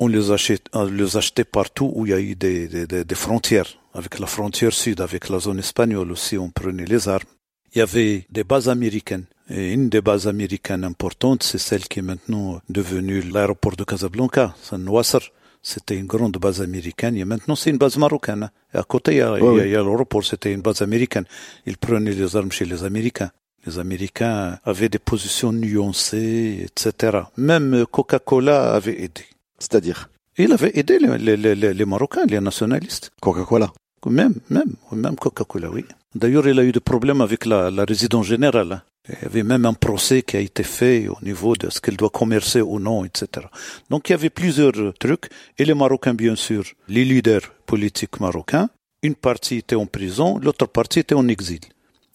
[0.00, 3.14] On les, achetait, on les achetait partout où il y a eu des, des, des
[3.14, 3.78] frontières.
[3.92, 7.28] Avec la frontière sud, avec la zone espagnole aussi, on prenait les armes.
[7.74, 12.00] Il y avait des bases américaines et une des bases américaines importantes, c'est celle qui
[12.00, 15.18] est maintenant devenue l'aéroport de Casablanca, c'est Nouasser.
[15.60, 18.50] C'était une grande base américaine et maintenant c'est une base marocaine.
[18.72, 21.24] Et à côté, il y a, a l'aéroport, c'était une base américaine.
[21.66, 23.30] Ils prenaient les armes chez les Américains.
[23.66, 27.18] Les Américains avaient des positions nuancées, etc.
[27.36, 29.24] Même Coca-Cola avait aidé.
[29.58, 30.10] C'est-à-dire?
[30.36, 33.10] Il avait aidé les, les, les, les Marocains, les nationalistes.
[33.20, 33.72] Coca-Cola
[34.06, 35.84] Même, même, même Coca-Cola, oui.
[36.14, 38.84] D'ailleurs, il a eu des problèmes avec la, la résidence générale.
[39.08, 41.96] Il y avait même un procès qui a été fait au niveau de ce qu'elle
[41.96, 43.46] doit commercer ou non, etc.
[43.88, 45.30] Donc il y avait plusieurs trucs.
[45.58, 48.68] Et les Marocains, bien sûr, les leaders politiques marocains,
[49.02, 51.60] une partie était en prison, l'autre partie était en exil.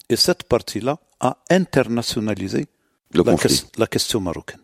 [0.08, 2.66] Et cette partie-là a internationalisé
[3.78, 4.60] la, question marocaine.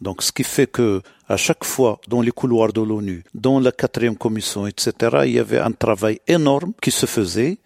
[0.00, 3.72] Donc, ce qui fait que à chaque fois, dans les couloirs de l'ONU, dans la
[3.72, 4.92] quatrième commission, etc.,
[5.24, 7.58] il y avait un travail énorme qui se faisait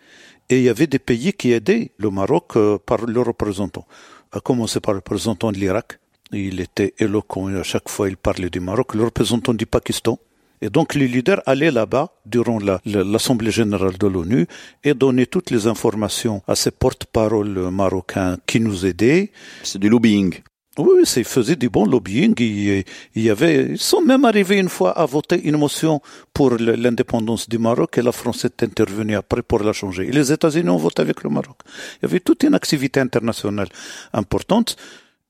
[0.50, 3.86] et il y avait des pays qui aidaient le Maroc euh, par leurs représentants.
[4.32, 5.98] À commencer par le représentant de l'Irak.
[6.32, 8.94] Il était éloquent et à chaque fois il parlait du Maroc.
[8.94, 10.18] Le représentant du Pakistan.
[10.60, 14.46] Et donc les leaders allaient là-bas durant l'Assemblée générale de l'ONU
[14.84, 19.32] et donnaient toutes les informations à ces porte-paroles marocains qui nous aidaient.
[19.62, 20.34] C'est du lobbying.
[20.78, 22.34] Oui, ils faisaient du bon lobbying.
[22.38, 22.84] Il,
[23.16, 26.00] y avait, ils sont même arrivés une fois à voter une motion
[26.32, 30.08] pour l'indépendance du Maroc et la France est intervenue après pour la changer.
[30.08, 31.56] Et les États-Unis ont voté avec le Maroc.
[31.98, 33.68] Il y avait toute une activité internationale
[34.12, 34.76] importante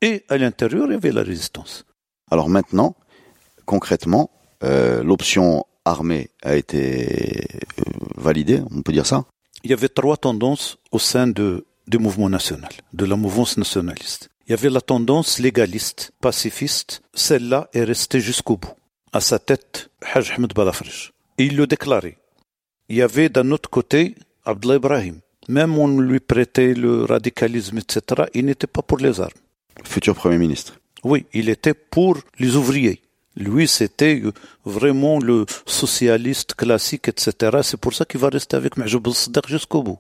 [0.03, 1.85] et à l'intérieur, il y avait la résistance.
[2.31, 2.94] Alors maintenant,
[3.64, 4.31] concrètement,
[4.62, 7.46] euh, l'option armée a été
[7.79, 7.83] euh,
[8.16, 9.24] validée, on peut dire ça?
[9.64, 14.31] Il y avait trois tendances au sein de, du mouvement national, de la mouvance nationaliste.
[14.50, 17.02] Il y avait la tendance légaliste, pacifiste.
[17.14, 18.74] Celle-là est restée jusqu'au bout.
[19.12, 21.12] À sa tête, Hajj Ahmed Balafrij.
[21.38, 22.18] Et il le déclarait.
[22.88, 25.20] Il y avait d'un autre côté Abdullah Ibrahim.
[25.48, 28.24] Même on lui prêtait le radicalisme, etc.
[28.34, 29.30] Il n'était pas pour les armes.
[29.84, 30.80] Futur Premier ministre.
[31.04, 33.02] Oui, il était pour les ouvriers.
[33.36, 34.22] Lui, c'était
[34.64, 37.58] vraiment le socialiste classique, etc.
[37.62, 39.98] C'est pour ça qu'il va rester avec Mahjoub al jusqu'au bout.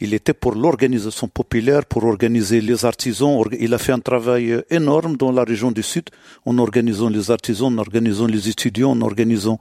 [0.00, 3.44] Il était pour l'organisation populaire, pour organiser les artisans.
[3.60, 6.08] Il a fait un travail énorme dans la région du Sud,
[6.46, 9.58] en organisant les artisans, en organisant les étudiants, en organisant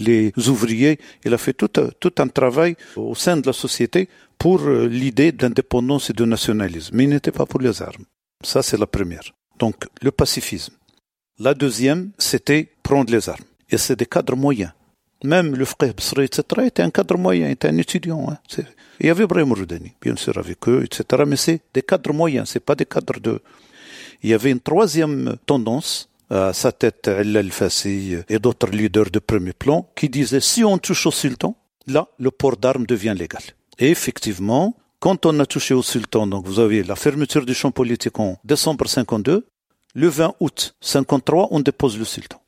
[0.00, 0.98] les ouvriers.
[1.26, 1.68] Il a fait tout,
[2.00, 6.96] tout un travail au sein de la société pour euh, l'idée d'indépendance et de nationalisme.
[6.96, 8.04] Mais il n'était pas pour les armes.
[8.42, 9.34] Ça, c'est la première.
[9.58, 10.74] Donc, le pacifisme.
[11.40, 13.44] La deuxième, c'était prendre les armes.
[13.68, 14.72] Et c'est des cadres moyens.
[15.24, 18.26] Même le frère Bsri, etc., était un cadre moyen, était un étudiant.
[18.28, 18.38] Hein.
[19.00, 22.60] Il y avait Roudani, bien sûr, avec eux, etc., mais c'est des cadres moyens, c'est
[22.60, 23.40] pas des cadres de...
[24.22, 29.52] Il y avait une troisième tendance, à sa tête, El-Fassi et d'autres leaders de premier
[29.52, 33.42] plan, qui disaient, si on touche au sultan, là, le port d'armes devient légal.
[33.78, 37.72] Et effectivement, quand on a touché au sultan, donc vous avez la fermeture du champ
[37.72, 39.46] politique en décembre 52,
[39.94, 42.40] le 20 août 53, on dépose le sultan.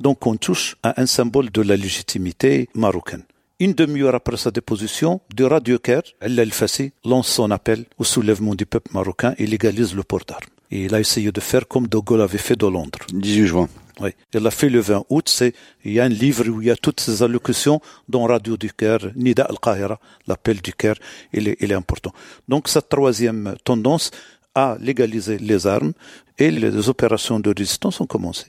[0.00, 3.22] Donc on touche à un symbole de la légitimité marocaine.
[3.60, 8.66] Une demi-heure après sa déposition, de Radio Caire, El-Fassi lance son appel au soulèvement du
[8.66, 10.42] peuple marocain et légalise le port d'armes.
[10.70, 13.00] Et il a essayé de faire comme De Gaulle avait fait de Londres.
[13.12, 13.68] 18 juin.
[14.00, 14.10] Oui.
[14.32, 15.28] Il a fait le 20 août.
[15.28, 18.56] C'est, il y a un livre où il y a toutes ces allocutions dans Radio
[18.56, 20.96] du Caire, Nida al-Qahira, l'appel du Caire,
[21.32, 22.12] il est, il est important.
[22.46, 24.12] Donc, cette troisième tendance,
[24.58, 25.92] à légaliser les armes
[26.36, 28.46] et les opérations de résistance ont commencé.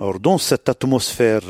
[0.00, 1.42] Alors, dans cette atmosphère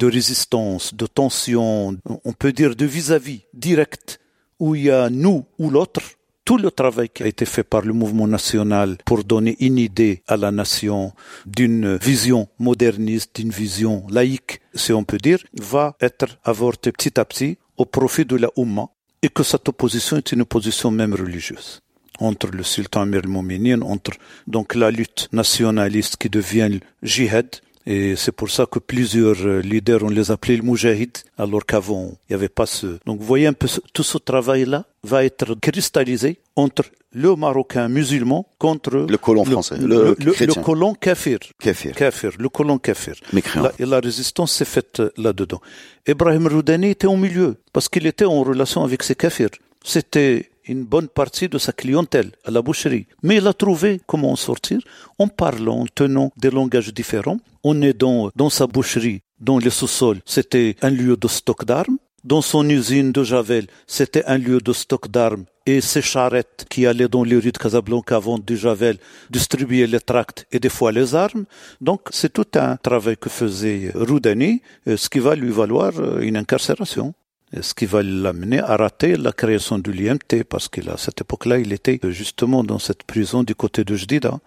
[0.00, 1.96] de résistance, de tension,
[2.30, 4.20] on peut dire de vis-à-vis direct,
[4.58, 6.02] où il y a nous ou l'autre,
[6.44, 10.22] tout le travail qui a été fait par le mouvement national pour donner une idée
[10.28, 11.12] à la nation
[11.46, 17.24] d'une vision moderniste, d'une vision laïque, si on peut dire, va être avorté petit à
[17.24, 18.88] petit au profit de la Oumma
[19.22, 21.80] et que cette opposition est une opposition même religieuse
[22.20, 24.12] entre le sultan Amir al entre
[24.46, 27.48] donc la lutte nationaliste qui devient le jihad,
[27.86, 32.12] et c'est pour ça que plusieurs euh, leaders, on les appelait le Moujahid, alors qu'avant,
[32.28, 32.98] il n'y avait pas ce...
[33.04, 38.46] Donc vous voyez un peu tout ce travail-là va être cristallisé entre le Marocain musulman
[38.58, 41.38] contre le colon français, le, le, colon kafir.
[41.60, 41.94] Kafir.
[41.94, 43.14] Kafir, le colon kafir.
[43.32, 45.60] La, et la résistance s'est faite euh, là-dedans.
[46.08, 49.50] Ibrahim Roudani était au milieu, parce qu'il était en relation avec ces kafirs.
[49.84, 53.06] C'était une bonne partie de sa clientèle à la boucherie.
[53.22, 54.80] Mais il a trouvé comment en sortir
[55.18, 60.20] en parlant, en tenant des langages différents, en aidant dans sa boucherie, dans le sous-sol,
[60.24, 61.98] c'était un lieu de stock d'armes.
[62.22, 66.86] Dans son usine de Javel, c'était un lieu de stock d'armes et ses charrettes qui
[66.86, 68.96] allaient dans les rues de Casablanca vendre du Javel
[69.30, 71.44] distribuaient les tracts et des fois les armes.
[71.82, 76.20] Donc c'est tout un travail que faisait Roudani, euh, ce qui va lui valoir euh,
[76.20, 77.14] une incarcération
[77.60, 81.72] ce qui va l'amener à rater la création de l'IMT, parce qu'à cette époque-là, il
[81.72, 84.40] était justement dans cette prison du côté de Jdida.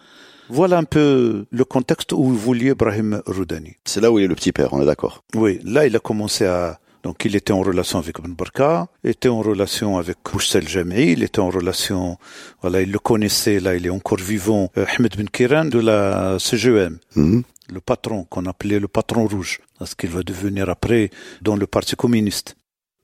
[0.49, 3.75] Voilà un peu le contexte où vouliez Ibrahim Roudani.
[3.83, 5.23] C'est là où il est le petit père, on est d'accord.
[5.35, 6.79] Oui, là il a commencé à...
[7.03, 11.23] Donc il était en relation avec Ben Barka, était en relation avec Bouchsel Jami, il
[11.23, 12.17] était en relation...
[12.61, 16.37] Voilà, il le connaissait, là il est encore vivant, euh, Ahmed Ben Kiran de la
[16.39, 16.97] CGM.
[17.15, 17.43] Mhm.
[17.73, 21.09] Le patron qu'on appelait le patron rouge, parce qu'il va devenir après
[21.41, 22.55] dans le Parti communiste.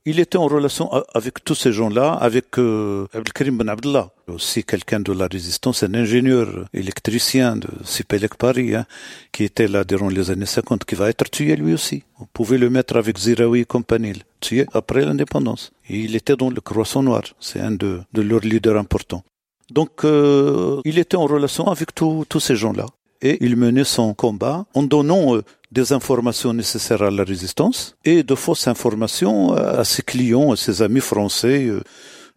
[0.06, 5.00] Il était en relation avec tous ces gens-là, avec euh, Abdelkrim Ben Abdallah, aussi quelqu'un
[5.00, 8.86] de la résistance, un ingénieur électricien de Sipelek Paris, hein,
[9.32, 12.04] qui était là durant les années 50, qui va être tué lui aussi.
[12.20, 15.72] Vous pouvez le mettre avec Ziraoui et compagnie, tué après l'indépendance.
[15.90, 19.24] Il était dans le Croissant Noir, c'est un de, de leurs leaders importants.
[19.72, 22.86] Donc, euh, il était en relation avec tous ces gens-là.
[23.24, 28.22] Et il menait son combat en donnant euh, des informations nécessaires à la résistance et
[28.22, 31.66] de fausses informations à ses clients, à ses amis français.
[31.66, 31.82] Euh,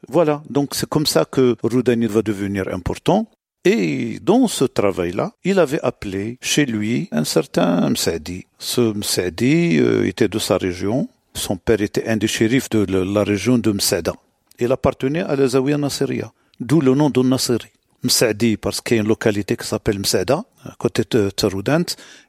[0.08, 3.28] voilà, donc c'est comme ça que Roudanil va devenir important.
[3.64, 8.46] Et dans ce travail-là, il avait appelé chez lui un certain Msadi.
[8.60, 11.08] Ce Msadi euh, était de sa région.
[11.34, 14.12] Son père était un des shérifs de la région de Msada.
[14.60, 17.72] Il appartenait à la Zawiya Nasseria, d'où le nom de Nasseri.
[18.02, 21.84] Msadi parce qu'il y a une localité qui s'appelle Msada, à côté de Tsaroudant,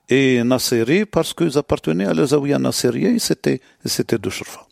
[0.10, 4.68] et Nasseri parce qu'ils appartenaient à la Zawiya Nasseria et c'était, c'était de Shurfa.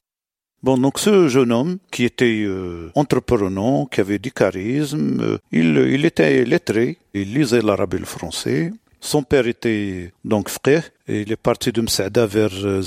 [0.64, 5.78] Bon, donc ce jeune homme qui était euh, entreprenant, qui avait du charisme, euh, il,
[5.78, 8.72] il était lettré, il lisait l'arabe et le français.
[9.00, 12.82] Son père était donc frère et il est parti de Msada vers euh,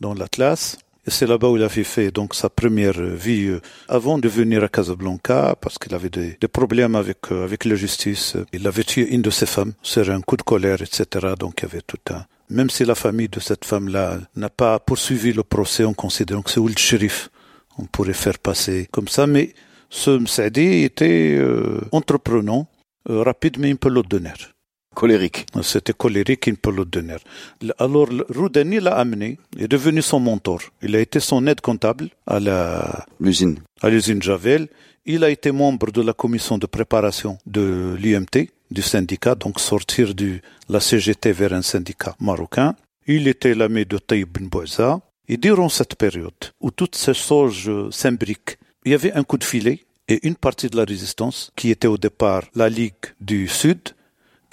[0.00, 0.78] dans l'Atlas.
[1.06, 4.68] C'est là-bas où il avait fait donc sa première vie euh, avant de venir à
[4.68, 8.36] Casablanca parce qu'il avait des, problèmes avec euh, avec la justice.
[8.54, 11.34] Il avait tué une de ses femmes sur un coup de colère, etc.
[11.38, 12.24] Donc il y avait tout un.
[12.48, 16.50] Même si la famille de cette femme-là n'a pas poursuivi le procès en considérant que
[16.50, 17.28] c'est le shérif,
[17.78, 19.26] on pourrait faire passer comme ça.
[19.26, 19.52] Mais
[19.90, 22.66] ce Msadi était euh, entreprenant,
[23.06, 24.53] rapide mais un peu nerf.
[24.94, 25.46] Colérique.
[25.62, 27.16] C'était colérique, il peut le donner.
[27.78, 30.60] Alors, Roudani l'a amené, il est devenu son mentor.
[30.82, 33.58] Il a été son aide comptable à la, l'usine.
[33.82, 34.68] À l'usine Javel.
[35.06, 40.14] Il a été membre de la commission de préparation de l'UMT, du syndicat, donc sortir
[40.14, 40.40] de
[40.70, 42.74] la CGT vers un syndicat marocain.
[43.06, 45.00] Il était l'ami de Taïb Ben Bouza.
[45.28, 49.44] Et durant cette période où toutes ces choses s'imbriquent, il y avait un coup de
[49.44, 53.80] filet et une partie de la résistance qui était au départ la Ligue du Sud,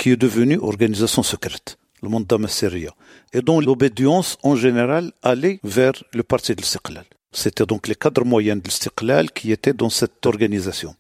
[0.01, 2.91] qui est devenue organisation secrète, le monde d'Amasseria,
[3.33, 7.05] et dont l'obédience en général allait vers le parti de l'Istiqlal.
[7.31, 10.95] C'était donc les cadres moyens de l'Istiqlal qui étaient dans cette organisation.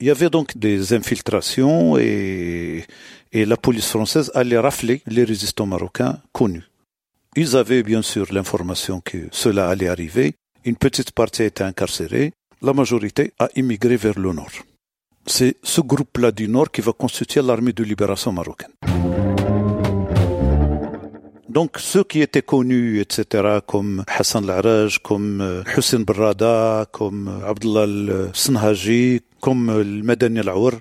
[0.00, 2.84] Il y avait donc des infiltrations et,
[3.32, 6.68] et la police française allait rafler les résistants marocains connus.
[7.36, 10.34] Ils avaient bien sûr l'information que cela allait arriver.
[10.66, 12.34] Une petite partie a été incarcérée.
[12.60, 14.52] La majorité a immigré vers le nord
[15.26, 18.72] c'est ce groupe-là du Nord qui va constituer l'armée de libération marocaine.
[21.48, 27.50] Donc ceux qui étaient connus, etc., comme Hassan Laraj, comme euh, Hussein Barrada, comme euh,
[27.50, 30.72] Abdullah Sanhaji, comme euh, le Madani Al-Aour,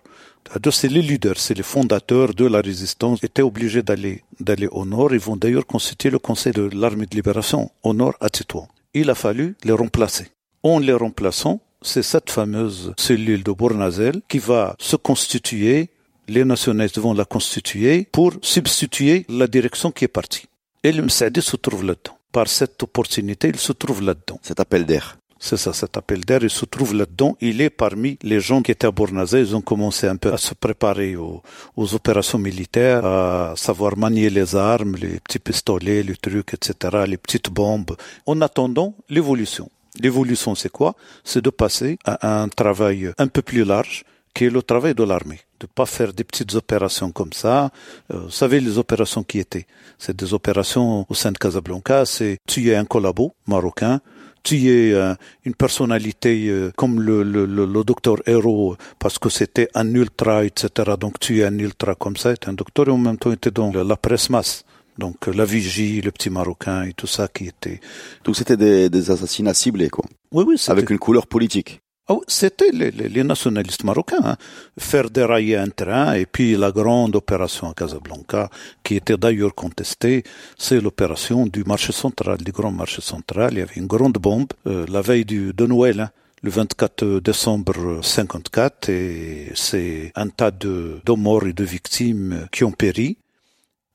[0.72, 5.14] c'est les leaders, c'est les fondateurs de la résistance, étaient obligés d'aller, d'aller au nord.
[5.14, 8.68] Ils vont d'ailleurs constituer le conseil de l'armée de libération au nord à Tétouan.
[8.94, 10.28] Il a fallu les remplacer.
[10.64, 15.90] En les remplaçant, c'est cette fameuse cellule de Bournazel qui va se constituer,
[16.28, 20.46] les nationalistes vont la constituer pour substituer la direction qui est partie.
[20.84, 22.18] Et le Msadi se trouve là-dedans.
[22.32, 24.40] Par cette opportunité, il se trouve là-dedans.
[24.42, 25.18] Cet appel d'air.
[25.44, 27.36] C'est ça, cet appel d'air, il se trouve là-dedans.
[27.42, 29.48] Il est parmi les gens qui étaient à Bournazel.
[29.48, 31.42] Ils ont commencé un peu à se préparer aux,
[31.76, 37.18] aux, opérations militaires, à savoir manier les armes, les petits pistolets, les trucs, etc., les
[37.18, 37.96] petites bombes,
[38.28, 39.70] en attendant l'évolution.
[40.00, 40.96] L'évolution, c'est quoi?
[41.24, 45.04] C'est de passer à un travail un peu plus large, qui est le travail de
[45.04, 45.42] l'armée.
[45.60, 47.70] De pas faire des petites opérations comme ça.
[48.12, 49.68] Euh, vous savez, les opérations qui étaient.
[49.98, 54.00] C'est des opérations au sein de Casablanca, c'est tuer un collabo marocain,
[54.44, 55.14] tuer euh,
[55.46, 60.94] une personnalité euh, comme le, docteur Héros, parce que c'était un ultra, etc.
[61.00, 63.72] Donc tuer un ultra comme ça, c'est un docteur et en même temps était dans
[63.72, 64.64] la presse masse.
[65.02, 67.80] Donc la vigie, le petit marocain et tout ça qui était.
[68.24, 70.06] Donc c'était des, des, assassinats ciblés, quoi.
[70.32, 70.56] Oui, oui.
[70.68, 71.82] Avec une couleur politique.
[72.08, 74.24] Oh, c'était les, les, les, nationalistes marocains.
[74.24, 74.38] Hein.
[74.78, 78.50] Faire dérailler un train et puis la grande opération à Casablanca,
[78.84, 80.24] qui était d'ailleurs contestée,
[80.56, 83.54] c'est l'opération du marché central, du grand marché central.
[83.54, 86.00] Il y avait une grande bombe euh, la veille du, de Noël.
[86.02, 86.12] Hein
[86.44, 92.64] le 24 décembre 54 et c'est un tas de, de morts et de victimes qui
[92.64, 93.18] ont péri.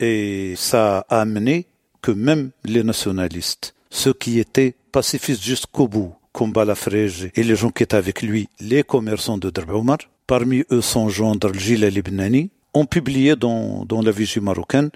[0.01, 1.67] Et ça a amené
[2.03, 7.71] que même les nationalistes, ceux qui étaient pacifistes jusqu'au bout, comme Balafrej et les gens
[7.71, 12.85] qui étaient avec lui, les commerçants de Omar, parmi eux son gendre Gilles Libnani, ont
[12.85, 14.91] publié dans, dans la vigie marocaine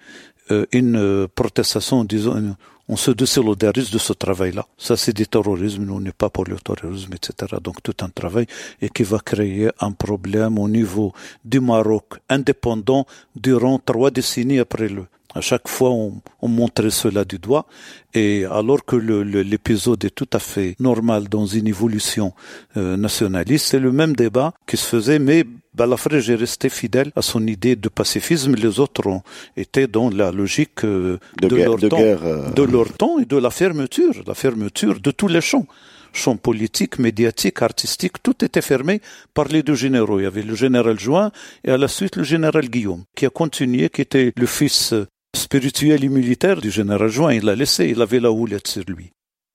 [0.51, 2.57] euh, une euh, protestation, disons,
[2.91, 4.67] on se désolidarise de ce travail-là.
[4.77, 5.85] Ça, c'est du terrorisme.
[5.85, 7.57] Nous, on n'est pas pour le terrorisme, etc.
[7.63, 8.47] Donc, tout un travail
[8.83, 11.13] et qui va créer un problème au niveau
[11.45, 17.25] du Maroc indépendant durant trois décennies après le, À chaque fois, on, on, montrait cela
[17.25, 17.67] du doigt,
[18.15, 22.33] et alors que l'épisode est tout à fait normal dans une évolution
[22.77, 27.23] euh, nationaliste, c'est le même débat qui se faisait, mais Balafré est resté fidèle à
[27.23, 28.55] son idée de pacifisme.
[28.57, 29.23] Les autres ont
[29.57, 32.51] été dans la logique euh, de, leur temps, euh.
[32.51, 35.67] de leur temps et de la fermeture, la fermeture de tous les champs
[36.13, 39.01] champ politique, médiatique, artistique, tout était fermé
[39.33, 40.19] par les deux généraux.
[40.19, 41.31] Il y avait le général Join
[41.63, 44.93] et à la suite le général Guillaume, qui a continué, qui était le fils
[45.35, 47.33] spirituel et militaire du général Join.
[47.33, 49.11] Il l'a laissé, il avait la houlette sur lui.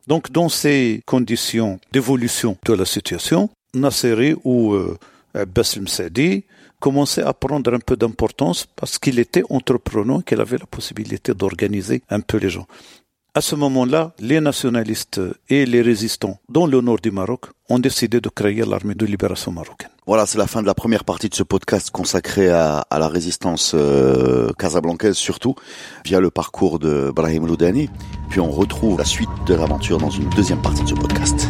[0.08, 4.98] Donc, dans ces conditions d'évolution de la situation, Nasseri ou euh,
[5.48, 6.46] Bassim Sadi
[6.80, 12.04] commençait à prendre un peu d'importance parce qu'il était entrepreneur, qu'il avait la possibilité d'organiser
[12.10, 12.68] un peu les gens.
[13.38, 15.20] À ce moment-là, les nationalistes
[15.50, 19.52] et les résistants dans le nord du Maroc ont décidé de créer l'armée de libération
[19.52, 19.90] marocaine.
[20.08, 23.74] Voilà, c'est la fin de la première partie de ce podcast consacré à, la résistance
[23.76, 25.54] euh, casablancaise surtout,
[26.06, 27.90] via le parcours de Brahim Loudani.
[28.30, 31.50] Puis on retrouve la suite de l'aventure dans une deuxième partie de ce podcast.